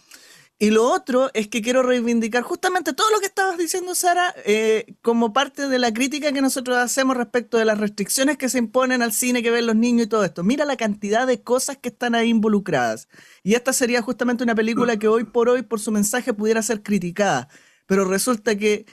[0.61, 4.93] Y lo otro es que quiero reivindicar justamente todo lo que estabas diciendo, Sara, eh,
[5.01, 9.01] como parte de la crítica que nosotros hacemos respecto de las restricciones que se imponen
[9.01, 10.43] al cine que ven los niños y todo esto.
[10.43, 13.07] Mira la cantidad de cosas que están ahí involucradas.
[13.41, 16.83] Y esta sería justamente una película que hoy por hoy, por su mensaje, pudiera ser
[16.83, 17.47] criticada.
[17.85, 18.85] Pero resulta que,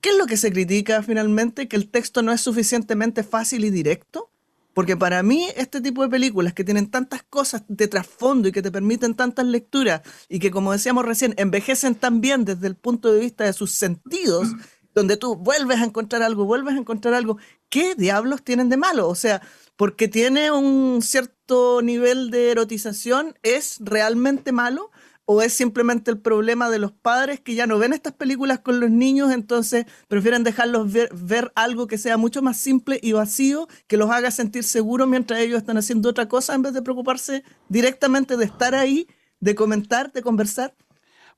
[0.00, 1.68] ¿qué es lo que se critica finalmente?
[1.68, 4.32] Que el texto no es suficientemente fácil y directo.
[4.80, 8.62] Porque para mí este tipo de películas que tienen tantas cosas de trasfondo y que
[8.62, 13.12] te permiten tantas lecturas y que como decíamos recién envejecen tan bien desde el punto
[13.12, 14.48] de vista de sus sentidos,
[14.94, 17.36] donde tú vuelves a encontrar algo, vuelves a encontrar algo,
[17.68, 19.06] ¿qué diablos tienen de malo?
[19.06, 19.42] O sea,
[19.76, 24.90] porque tiene un cierto nivel de erotización, ¿es realmente malo?
[25.32, 28.80] ¿O es simplemente el problema de los padres que ya no ven estas películas con
[28.80, 33.68] los niños, entonces prefieren dejarlos ver, ver algo que sea mucho más simple y vacío,
[33.86, 37.44] que los haga sentir seguros mientras ellos están haciendo otra cosa en vez de preocuparse
[37.68, 39.06] directamente de estar ahí,
[39.38, 40.74] de comentar, de conversar?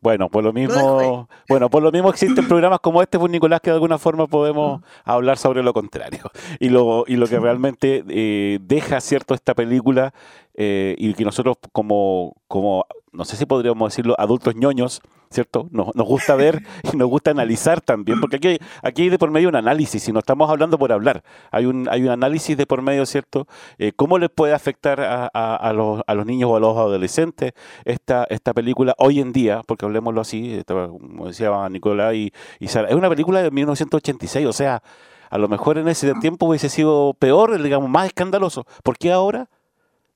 [0.01, 3.69] Bueno, por lo mismo, bueno, por lo mismo existen programas como este, pues Nicolás, que
[3.69, 6.31] de alguna forma podemos hablar sobre lo contrario.
[6.61, 10.15] Y lo, y lo que realmente eh, deja cierto esta película,
[10.55, 15.01] eh, y que nosotros como, como, no sé si podríamos decirlo, adultos ñoños,
[15.31, 15.69] ¿cierto?
[15.71, 19.19] Nos, nos gusta ver y nos gusta analizar también, porque aquí, hay- aquí hay de
[19.19, 22.57] por medio un análisis, y no estamos hablando por hablar, hay un, hay un análisis
[22.57, 23.47] de por medio, ¿cierto?
[23.79, 26.77] Eh, ¿Cómo les puede afectar a, a- a los, a los niños o a los
[26.77, 27.53] adolescentes
[27.85, 29.63] esta, esta película hoy en día?
[29.67, 34.47] Porque hablemoslo así, esta- como decía Nicolás y, y Sara, es una película de 1986,
[34.47, 34.83] o sea,
[35.31, 38.67] a lo mejor en ese tiempo hubiese sido peor, digamos, más escandaloso.
[38.83, 39.49] ¿Por qué ahora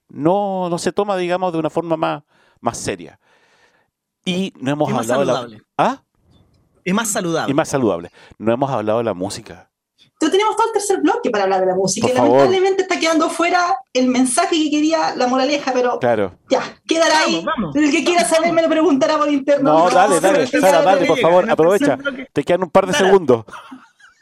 [0.08, 2.22] no, no se toma, digamos, de una forma más,
[2.60, 3.18] más seria?
[4.24, 5.32] Y no hemos más hablado de la...
[5.34, 5.62] saludable.
[5.78, 6.02] ¿Ah?
[6.84, 7.50] Es más saludable.
[7.50, 8.10] Y más saludable.
[8.38, 9.70] No hemos hablado de la música.
[10.18, 12.06] Entonces tenemos todo el tercer bloque para hablar de la música.
[12.06, 12.30] Por y favor.
[12.38, 16.38] lamentablemente está quedando fuera el mensaje que quería la moraleja, pero Claro.
[16.48, 17.42] ya, quedará ahí.
[17.44, 17.76] Vamos, vamos.
[17.76, 19.72] El que quiera saber me lo preguntará por interno.
[19.78, 21.98] No, dale, dale, Sara, dale, por favor, aprovecha.
[22.32, 23.06] Te quedan un par de Sara.
[23.06, 23.44] segundos.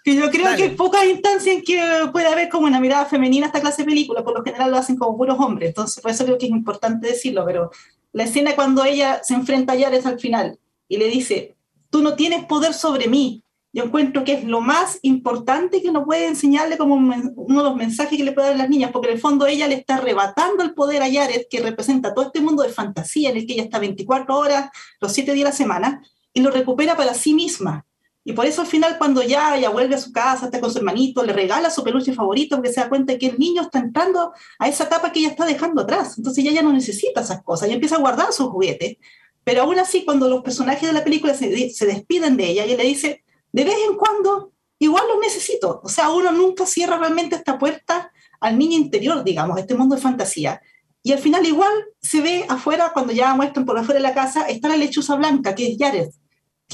[0.02, 0.56] Que yo creo Dale.
[0.58, 1.80] que hay pocas instancias en que
[2.12, 4.96] puede haber como una mirada femenina esta clase de películas, por lo general lo hacen
[4.98, 7.70] como puros hombres, entonces por eso creo que es importante decirlo, pero
[8.14, 10.58] la escena cuando ella se enfrenta a Yares al final
[10.88, 11.56] y le dice,
[11.90, 13.42] tú no tienes poder sobre mí,
[13.72, 17.74] yo encuentro que es lo más importante que uno puede enseñarle como uno de los
[17.74, 19.96] mensajes que le puede dar a las niñas, porque en el fondo ella le está
[19.96, 23.54] arrebatando el poder a Yares, que representa todo este mundo de fantasía en el que
[23.54, 26.02] ella está 24 horas, los 7 días a la semana,
[26.32, 27.84] y lo recupera para sí misma.
[28.26, 30.78] Y por eso al final cuando ya ella vuelve a su casa, está con su
[30.78, 34.32] hermanito, le regala su peluche favorito porque se da cuenta que el niño está entrando
[34.58, 36.16] a esa etapa que ella está dejando atrás.
[36.16, 38.96] Entonces ella no necesita esas cosas, ella empieza a guardar sus juguetes.
[39.44, 42.84] Pero aún así cuando los personajes de la película se, despiden de ella, ella le
[42.84, 45.82] dice, de vez en cuando igual los necesito.
[45.84, 48.10] O sea, uno nunca cierra realmente esta puerta
[48.40, 50.62] al niño interior, digamos, este mundo de fantasía.
[51.02, 54.48] Y al final igual se ve afuera, cuando ya muestran por afuera de la casa,
[54.48, 56.08] está la lechuza blanca, que es Jared,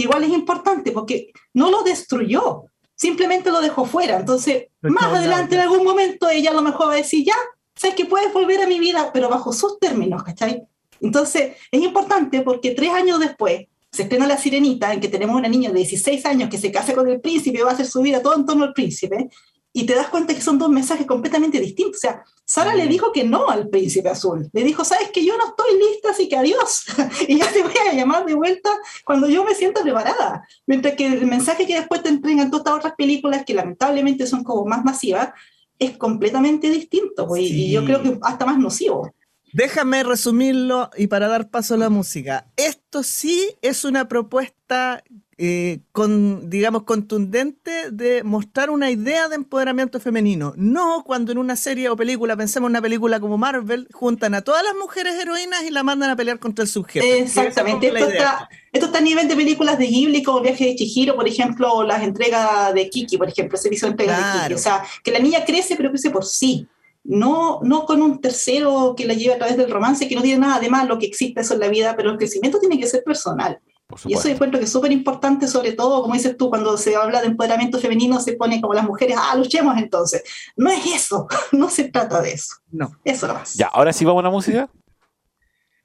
[0.01, 4.19] que igual es importante porque no lo destruyó, simplemente lo dejó fuera.
[4.19, 7.37] Entonces, Lo más adelante, en algún momento, ella a lo mejor va a decir, ya,
[7.75, 10.63] sabes que puedes volver a mi vida, pero bajo sus términos, ¿cachai?
[11.03, 15.49] Entonces, es importante porque tres años después se estrena La Sirenita, en que tenemos una
[15.49, 18.23] niña de 16 años que se casa con el príncipe va a hacer su vida
[18.23, 19.29] todo en torno al príncipe,
[19.73, 21.99] y te das cuenta que son dos mensajes completamente distintos.
[21.99, 24.49] O sea, Sara le dijo que no al príncipe azul.
[24.53, 26.87] Le dijo, sabes que yo no estoy lista, así que adiós.
[27.29, 28.71] y ya te voy a llamar de vuelta
[29.05, 30.45] cuando yo me sienta preparada.
[30.67, 34.43] Mientras que el mensaje que después te entregan todas estas otras películas, que lamentablemente son
[34.43, 35.31] como más masivas,
[35.79, 37.29] es completamente distinto.
[37.29, 37.67] pues, Sí.
[37.67, 39.13] Y yo creo que hasta más nocivo.
[39.53, 42.47] Déjame resumirlo y para dar paso a la música.
[42.57, 45.03] Esto sí es una propuesta,
[45.39, 50.53] eh, con, digamos, contundente de mostrar una idea de empoderamiento femenino.
[50.57, 54.43] No cuando en una serie o película, pensemos en una película como Marvel, juntan a
[54.43, 57.19] todas las mujeres heroínas y la mandan a pelear contra el subjefe.
[57.21, 57.89] Exactamente.
[57.89, 61.17] Es Esto está, esto está a nivel de películas de Ghibli como Viaje de Chihiro,
[61.17, 64.43] por ejemplo, o las entregas de Kiki, por ejemplo, el servicio de entregas de Claro.
[64.43, 64.55] Kiki.
[64.55, 66.69] O sea, que la niña crece, pero crece por sí.
[67.03, 70.41] No, no con un tercero que la lleve a través del romance, que no tiene
[70.41, 73.03] nada de malo, que existe eso en la vida, pero el crecimiento tiene que ser
[73.03, 73.61] personal.
[74.07, 77.21] Y eso encuentro que es súper importante, sobre todo, como dices tú, cuando se habla
[77.21, 80.23] de empoderamiento femenino, se pone como las mujeres, ah, luchemos entonces.
[80.57, 82.55] No es eso, no se trata de eso.
[82.71, 82.93] No.
[83.05, 83.55] Eso nomás.
[83.55, 84.69] Ya, ahora sí vamos a la música.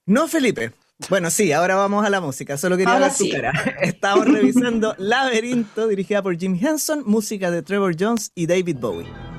[0.05, 0.74] No, Felipe.
[1.09, 2.57] Bueno, sí, ahora vamos a la música.
[2.57, 3.32] Solo quería Ahora ver tu sí.
[3.32, 3.51] cara.
[3.82, 9.34] Estamos revisando Laberinto, dirigida por Jim Henson, música de Trevor Jones y David Bowie.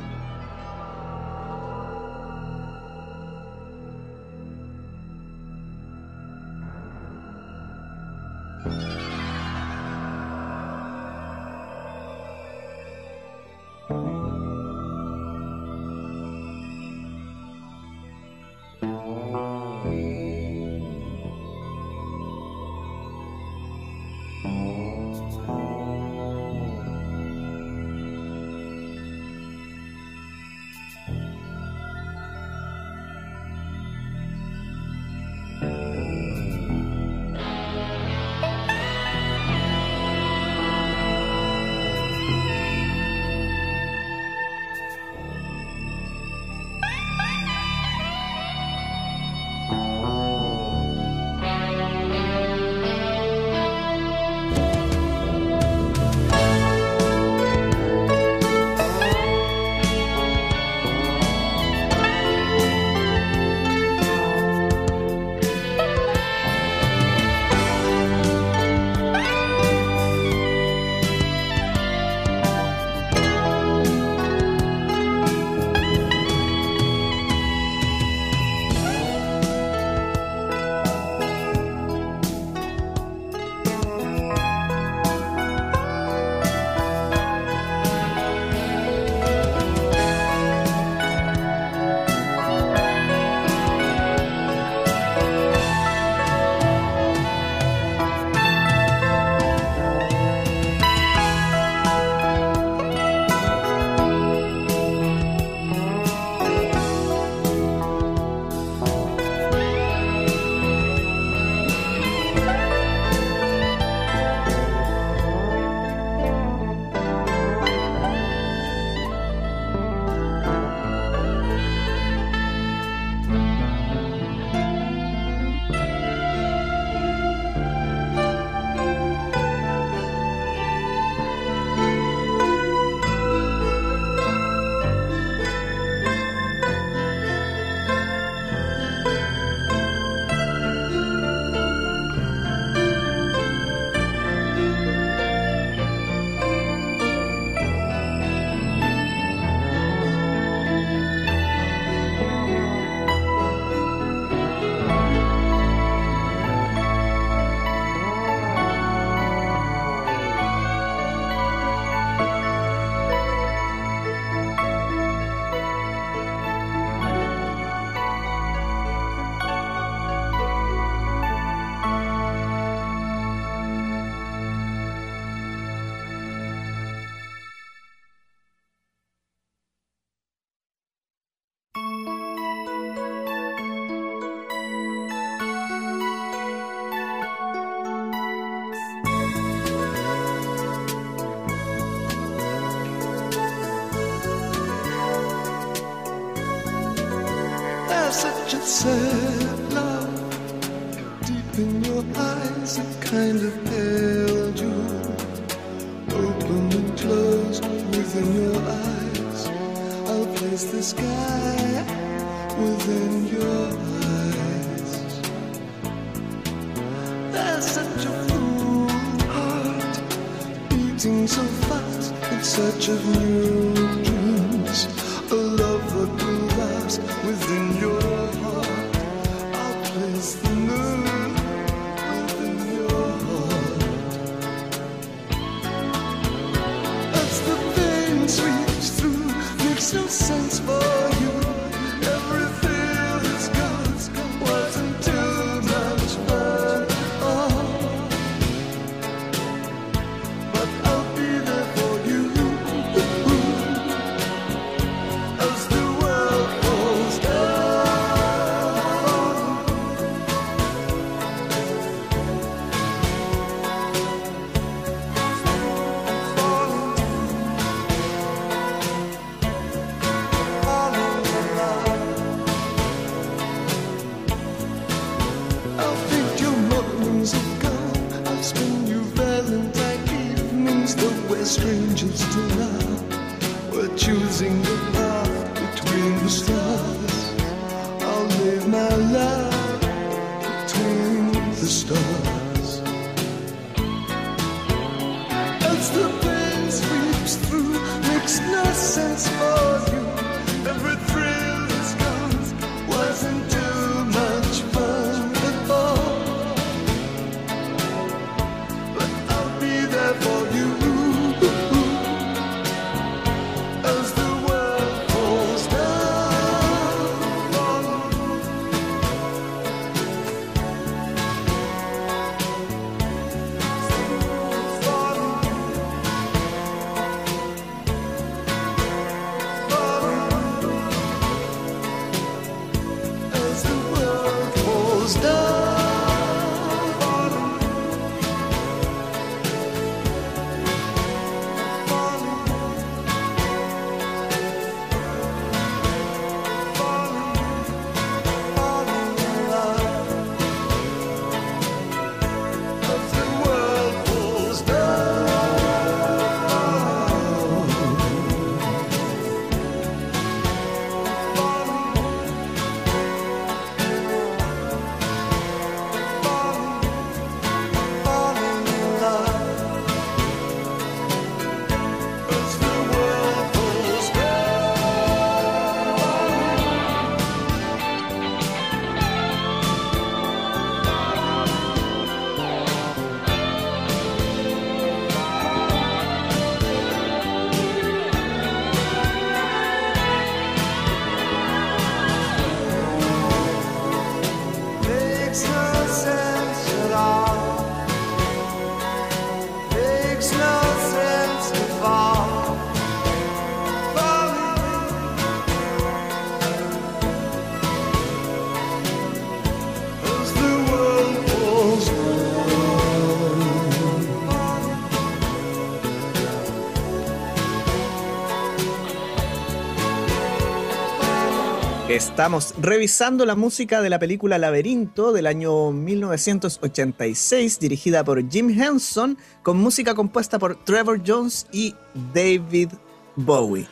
[422.17, 429.19] Estamos revisando la música de la película Laberinto del año 1986, dirigida por Jim Henson,
[429.43, 431.75] con música compuesta por Trevor Jones y
[432.15, 432.71] David
[433.17, 433.69] Bowie.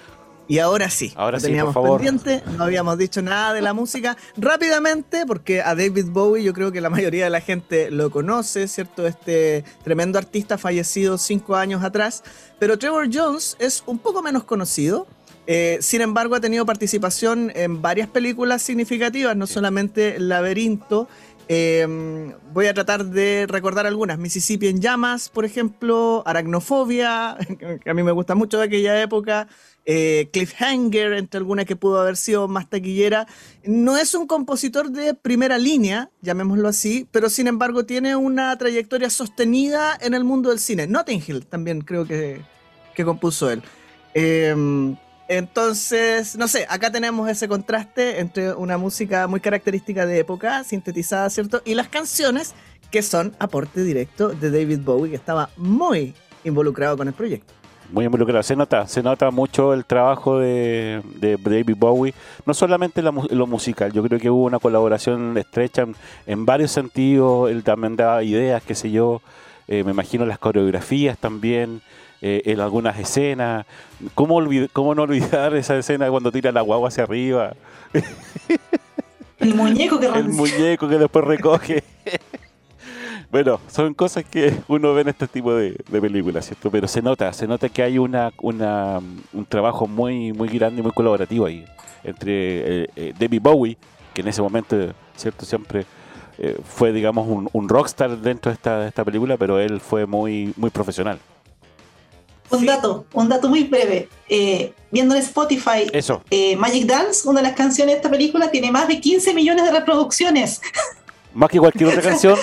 [0.47, 2.03] Y ahora sí, Ahora sí, teníamos por favor.
[2.03, 4.18] pendiente, no habíamos dicho nada de la música.
[4.36, 8.68] Rápidamente, porque a David Bowie yo creo que la mayoría de la gente lo conoce,
[8.68, 9.07] ¿cierto?
[9.07, 12.22] Este tremendo artista fallecido cinco años atrás.
[12.59, 15.07] Pero Trevor Jones es un poco menos conocido.
[15.47, 21.09] Eh, sin embargo, ha tenido participación en varias películas significativas, no solamente Laberinto.
[21.49, 21.86] Eh,
[22.55, 24.18] voy a tratar de recordar algunas.
[24.18, 27.36] Mississippi en llamas, por ejemplo, Aracnofobia,
[27.84, 29.47] que a mí me gusta mucho de aquella época.
[29.86, 33.26] eh, Cliffhanger, entre algunas que pudo haber sido más taquillera.
[33.64, 39.11] No es un compositor de primera línea, llamémoslo así, pero sin embargo tiene una trayectoria
[39.11, 40.86] sostenida en el mundo del cine.
[40.86, 42.40] Notting Hill también creo que,
[42.95, 43.62] que compuso él.
[44.14, 44.97] Eh,
[45.29, 51.31] entonces, no sé, acá tenemos ese contraste entre una música muy característica de época, sintetizada,
[51.31, 51.62] ¿cierto?
[51.64, 52.55] Y las canciones
[52.91, 56.14] que son aporte directo de David Bowie, que estaba muy
[56.45, 57.53] involucrado con el proyecto.
[57.91, 58.43] muy involucrado.
[58.43, 62.14] Se nota, se nota mucho el trabajo de, David Bowie,
[62.45, 65.97] no solamente en la lo musical, yo creo que hubo una colaboración estrecha en,
[66.27, 69.22] en varios sentidos, él también daba ideas, qué sé yo,
[69.69, 71.83] eh, me imagino las coreografías también,
[72.23, 73.67] eh, en algunas escenas.
[74.15, 74.41] ¿Cómo,
[74.73, 77.55] ¿Cómo no olvidar esa escena cuando tira la guagua hacia arriba?
[79.39, 81.85] El muñeco que el muñeco que después recoge.
[83.31, 86.71] bueno, son cosas que uno ve en este tipo de, de películas, ¿cierto?
[86.71, 89.01] Pero se nota, se nota que hay una, una
[89.33, 91.65] un trabajo muy, muy grande y muy colaborativo ahí
[92.05, 93.77] entre eh, eh, David Bowie,
[94.12, 94.77] que en ese momento,
[95.17, 95.45] ¿cierto?
[95.45, 95.87] Siempre
[96.39, 100.07] eh, fue, digamos, un, un rockstar dentro de esta, de esta película, pero él fue
[100.07, 101.18] muy, muy profesional.
[102.51, 104.09] Un dato, un dato muy breve.
[104.28, 108.51] Eh, viendo en Spotify, Eso, eh, Magic Dance, una de las canciones de esta película,
[108.51, 110.61] tiene más de 15 millones de reproducciones.
[111.35, 112.39] más que cualquier otra canción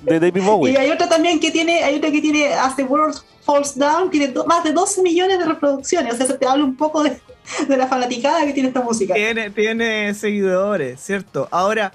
[0.00, 0.78] de David Y Bowie.
[0.78, 3.14] hay otra también que tiene, hay otra que tiene As the World
[3.44, 6.14] Falls Down, tiene do- más de 12 millones de reproducciones.
[6.14, 7.20] O sea, se te habla un poco de,
[7.68, 9.14] de la fanaticada que tiene esta música.
[9.14, 11.46] Tiene, tiene seguidores, ¿cierto?
[11.52, 11.92] Ahora,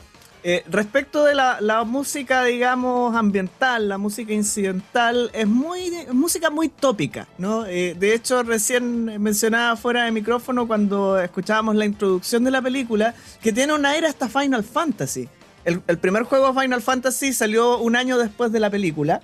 [0.49, 7.27] eh, respecto de la, música, digamos, ambiental, la música incidental, es muy música muy tópica,
[7.37, 7.65] ¿no?
[7.65, 13.13] Eh, de hecho, recién mencionaba fuera de micrófono cuando escuchábamos la introducción de la película,
[13.41, 15.27] que tiene un aire hasta Final Fantasy.
[15.65, 19.19] El, el primer juego Final Fantasy salió un año después de la película.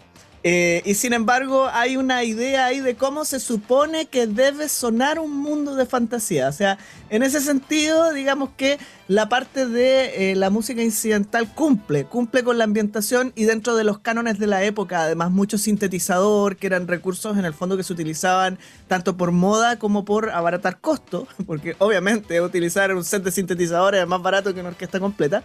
[0.45, 5.17] Eh, y sin embargo, hay una idea ahí de cómo se supone que debe sonar
[5.17, 6.49] un mundo de fantasía.
[6.49, 6.77] O sea,
[7.09, 8.77] en ese sentido, digamos que
[9.07, 13.85] la parte de eh, la música incidental cumple, cumple con la ambientación y dentro de
[13.85, 17.83] los cánones de la época, además mucho sintetizador, que eran recursos en el fondo que
[17.83, 23.31] se utilizaban tanto por moda como por abaratar costo, porque obviamente utilizar un set de
[23.31, 25.41] sintetizadores es más barato que una orquesta completa.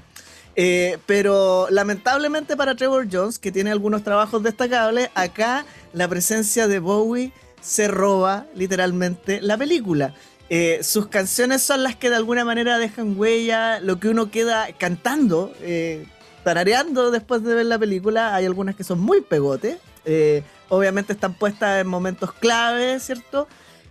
[0.61, 6.81] Eh, pero lamentablemente para Trevor Jones, que tiene algunos trabajos destacables, acá la presencia de
[6.81, 10.15] Bowie se roba literalmente la película.
[10.51, 14.67] Eh, sus canciones son las que de alguna manera dejan huella, lo que uno queda
[14.77, 16.07] cantando, eh,
[16.43, 18.35] tarareando después de ver la película.
[18.35, 23.47] Hay algunas que son muy pegotes, eh, obviamente están puestas en momentos clave, ¿cierto?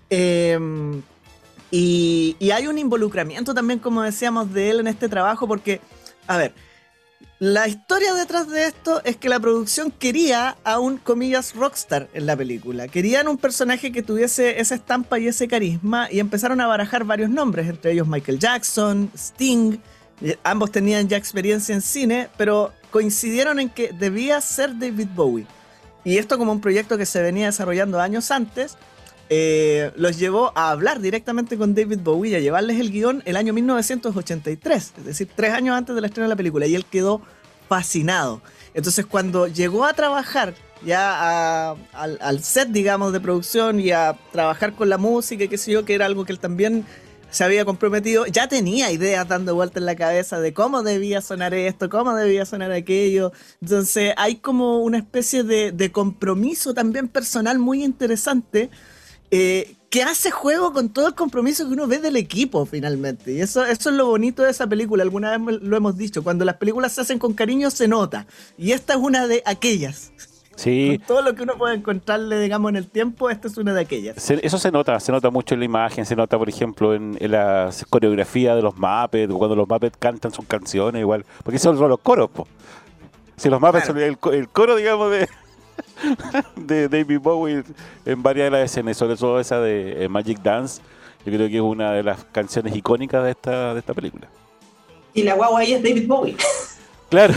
[0.10, 0.60] Eh,
[1.72, 5.80] y, y hay un involucramiento también, como decíamos, de él en este trabajo, porque,
[6.28, 6.54] a ver,
[7.40, 12.26] la historia detrás de esto es que la producción quería a un, comillas, rockstar en
[12.26, 12.88] la película.
[12.88, 17.30] Querían un personaje que tuviese esa estampa y ese carisma y empezaron a barajar varios
[17.30, 19.78] nombres, entre ellos Michael Jackson, Sting.
[20.22, 25.46] Eh, Ambos tenían ya experiencia en cine, pero coincidieron en que debía ser David Bowie.
[26.04, 28.78] Y esto como un proyecto que se venía desarrollando años antes,
[29.30, 33.36] eh, los llevó a hablar directamente con David Bowie y a llevarles el guion el
[33.38, 37.22] año 1983, es decir, tres años antes del estreno de la película, y él quedó
[37.68, 38.42] fascinado.
[38.74, 40.54] Entonces cuando llegó a trabajar
[40.86, 45.58] ya a- al, al set, digamos, de producción y a trabajar con la música qué
[45.58, 46.86] sé yo, que era algo que él también
[47.30, 51.54] se había comprometido, ya tenía ideas dando vueltas en la cabeza de cómo debía sonar
[51.54, 53.34] esto, cómo debía sonar aquello.
[53.62, 58.70] Entonces hay como una especie de, de compromiso también personal muy interesante
[59.32, 63.32] eh, que hace juego con todo el compromiso que uno ve del equipo finalmente.
[63.32, 66.44] Y eso, eso es lo bonito de esa película, alguna vez lo hemos dicho, cuando
[66.46, 68.26] las películas se hacen con cariño se nota.
[68.58, 70.12] Y esta es una de aquellas.
[70.56, 70.98] sí.
[70.98, 73.82] Con todo lo que uno puede encontrarle, digamos, en el tiempo, esta es una de
[73.82, 74.22] aquellas.
[74.22, 77.16] Se- eso se nota, se nota mucho en la imagen, se nota, por ejemplo, en,
[77.22, 81.78] en la coreografía de los Muppets, cuando los Muppets cantan sus canciones, igual, porque son
[81.80, 82.46] los coros, po.
[83.38, 85.30] Si los Muppets son el, el coro, digamos, de,
[86.56, 87.64] de David Bowie
[88.06, 90.82] en varias de las escenas, sobre todo esa de eh, Magic Dance,
[91.26, 94.28] yo creo que es una de las canciones icónicas de esta, de esta película.
[95.14, 96.38] Y la guagua ahí es David Bowie.
[97.10, 97.34] Claro,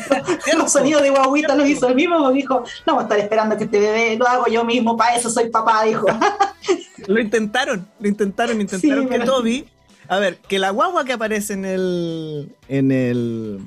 [0.58, 3.56] Los sonidos de guaguita los hizo él mismo, porque dijo, no voy a estar esperando
[3.56, 6.06] que este bebé lo hago yo mismo, para eso soy papá, dijo.
[7.06, 9.68] Lo intentaron, lo intentaron, intentaron Sí, que Toby.
[10.08, 12.56] A ver, que la guagua que aparece en el.
[12.68, 13.60] en el.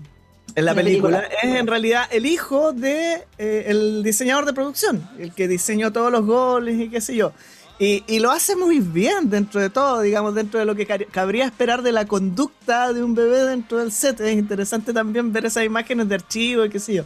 [0.58, 1.40] En la La película, película.
[1.44, 6.12] es en realidad el hijo de eh, el diseñador de producción, el que diseñó todos
[6.12, 7.32] los goles y qué sé yo.
[7.78, 11.46] Y, y lo hace muy bien dentro de todo, digamos, dentro de lo que cabría
[11.46, 14.20] esperar de la conducta de un bebé dentro del set.
[14.20, 17.04] Es interesante también ver esas imágenes de archivo y qué sé yo.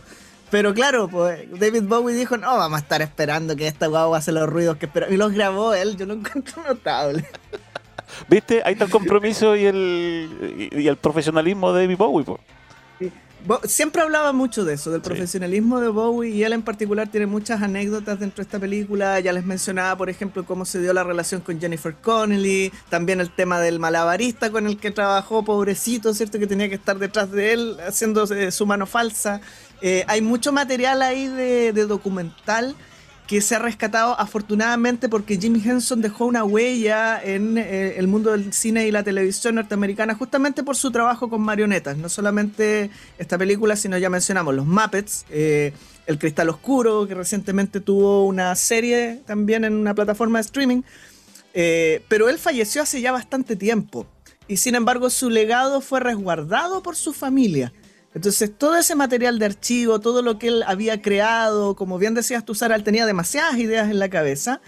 [0.49, 4.31] Pero claro, pues David Bowie dijo, no, vamos a estar esperando que esta guagua hace
[4.31, 5.13] los ruidos que esperamos.
[5.13, 7.25] Y los grabó él, yo lo encuentro notable.
[8.29, 8.61] ¿viste?
[8.63, 12.39] Ahí está el compromiso y el, y, y el profesionalismo de David Bowie, po.
[13.45, 15.05] Bo- Siempre hablaba mucho de eso, del Sí.
[15.09, 19.19] profesionalismo de Bowie y él en particular tiene muchas anécdotas dentro de esta película.
[19.19, 23.31] Ya les mencionaba, por ejemplo, cómo se dio la relación con Jennifer Connelly, también el
[23.31, 26.37] tema del malabarista con el que trabajó, pobrecito, ¿cierto?
[26.39, 29.41] Que tenía que estar detrás de él haciendo eh, su mano falsa.
[29.81, 32.75] Eh, hay mucho material ahí de, de documental
[33.31, 38.31] que se ha rescatado afortunadamente porque Jimmy Henson dejó una huella en eh, el mundo
[38.31, 41.95] del cine y la televisión norteamericana justamente por su trabajo con marionetas.
[41.95, 45.71] No solamente esta película, sino ya mencionamos los Muppets, eh,
[46.07, 50.81] El Cristal Oscuro, que recientemente tuvo una serie también en una plataforma de streaming.
[51.53, 54.07] Eh, pero él falleció hace ya bastante tiempo
[54.49, 57.71] y sin embargo su legado fue resguardado por su familia.
[58.13, 62.43] Entonces, todo ese material de archivo, todo lo que él había creado, como bien decías
[62.43, 64.61] tú, Sara, él tenía demasiadas ideas en la cabeza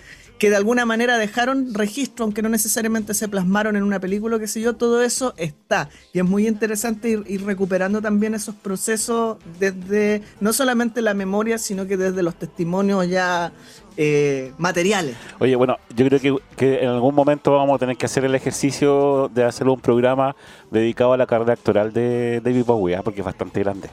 [0.44, 4.48] que de alguna manera dejaron registro, aunque no necesariamente se plasmaron en una película, qué
[4.48, 5.90] sé yo, todo eso está.
[6.12, 11.88] Y es muy interesante ir, recuperando también esos procesos desde no solamente la memoria, sino
[11.88, 13.54] que desde los testimonios ya
[13.98, 15.16] eh, materiales.
[15.40, 18.36] Oye, bueno, yo creo que, que en algún momento vamos a tener que hacer el
[18.36, 20.36] ejercicio de hacer un programa
[20.72, 23.02] dedicado a la carrera actoral de David Bowie, ¿ah?
[23.04, 23.90] porque es bastante grande.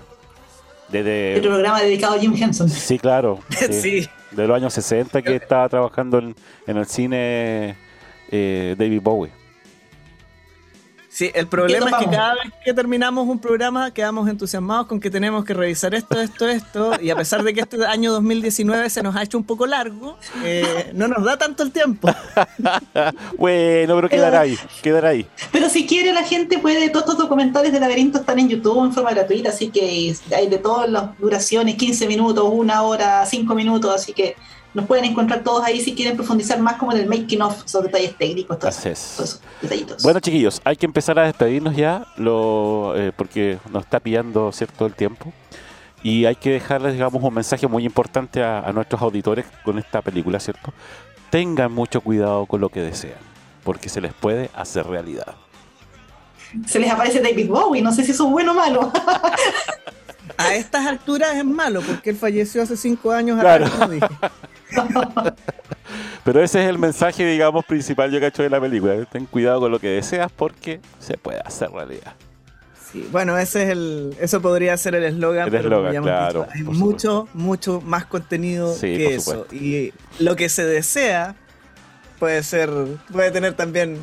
[0.88, 2.68] Desde, El programa dedicado a Jim Henson.
[2.68, 3.38] Sí, claro.
[3.70, 4.08] Sí.
[4.32, 6.34] De los años 60 que estaba trabajando en,
[6.66, 7.76] en el cine
[8.30, 9.39] eh, David Bowie.
[11.12, 15.10] Sí, el problema es que cada vez que terminamos un programa quedamos entusiasmados con que
[15.10, 19.02] tenemos que revisar esto, esto, esto, y a pesar de que este año 2019 se
[19.02, 22.08] nos ha hecho un poco largo, eh, no nos da tanto el tiempo.
[23.36, 25.26] Bueno, pero quedará ahí, quedará ahí.
[25.50, 28.92] Pero si quiere la gente puede, todos estos documentales de laberinto están en YouTube en
[28.92, 33.94] forma gratuita, así que hay de todas las duraciones, 15 minutos, una hora, 5 minutos,
[33.94, 34.36] así que
[34.74, 37.82] nos pueden encontrar todos ahí si quieren profundizar más como en el making of, esos
[37.82, 39.16] detalles técnicos, todos esos, es.
[39.16, 40.02] todos esos detallitos.
[40.02, 44.86] Bueno, chiquillos, hay que empezar a despedirnos ya, lo, eh, porque nos está pillando cierto
[44.86, 45.32] el tiempo.
[46.02, 50.00] Y hay que dejarles, digamos, un mensaje muy importante a, a nuestros auditores con esta
[50.00, 50.72] película, ¿cierto?
[51.28, 53.18] Tengan mucho cuidado con lo que desean,
[53.64, 55.36] porque se les puede hacer realidad.
[56.66, 58.92] Se les aparece David Bowie, no sé si eso es bueno o malo.
[60.36, 63.38] A estas alturas es malo, porque él falleció hace cinco años.
[63.40, 63.66] Claro.
[66.24, 68.94] Pero ese es el mensaje, digamos, principal yo cacho de la película.
[69.06, 72.14] Ten cuidado con lo que deseas porque se puede hacer realidad.
[72.92, 75.48] Sí, bueno, ese es el, eso podría ser el eslogan.
[75.48, 79.30] El eslogan, claro, dicho, hay mucho, mucho más contenido Sí, que eso.
[79.32, 79.54] supuesto.
[79.54, 81.36] Y lo que se desea
[82.20, 82.70] puede ser,
[83.10, 83.98] puede tener también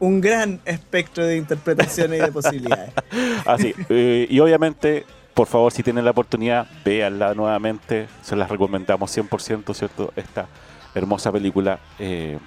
[0.00, 2.90] un gran espectro de interpretaciones y de posibilidades.
[3.46, 8.08] Así, eh, y obviamente, por favor, si tienen la oportunidad, véanla nuevamente.
[8.22, 10.12] Se las recomendamos 100%, ¿cierto?
[10.16, 10.48] Esta
[10.94, 12.38] hermosa película, eh,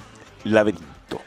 [0.44, 1.22] Laberinto.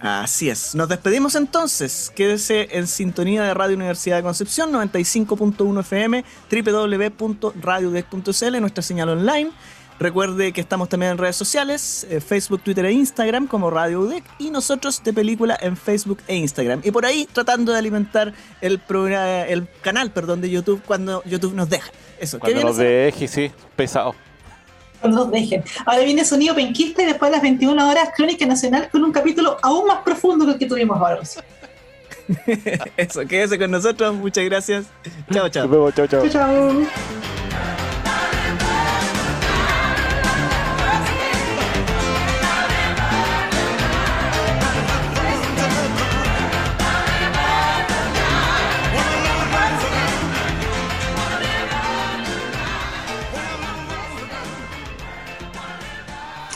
[0.00, 0.74] Así es.
[0.74, 2.12] Nos despedimos entonces.
[2.14, 6.22] Quédese en sintonía de Radio Universidad de Concepción, 95.1 FM,
[6.52, 9.50] www.radiodec.cl, nuestra señal online.
[9.98, 14.24] Recuerde que estamos también en redes sociales, eh, Facebook, Twitter e Instagram como Radio UDEC
[14.38, 16.82] y nosotros de película en Facebook e Instagram.
[16.84, 21.54] Y por ahí tratando de alimentar el, programa, el canal perdón, de YouTube cuando YouTube
[21.54, 21.90] nos deja.
[22.20, 22.38] Eso.
[22.38, 24.14] ¿Qué Cuando nos deje, sí, pesado.
[25.00, 25.64] Cuando nos dejen.
[25.86, 29.56] Ahora viene Sonido Penquista y después a las 21 horas Crónica Nacional con un capítulo
[29.62, 31.20] aún más profundo que el que tuvimos ahora.
[32.96, 34.14] Eso, quédese con nosotros.
[34.14, 34.86] Muchas gracias.
[35.32, 35.64] Chao, chao.
[35.64, 36.28] Nos vemos, chao, chao.
[36.28, 37.45] Chao, chao.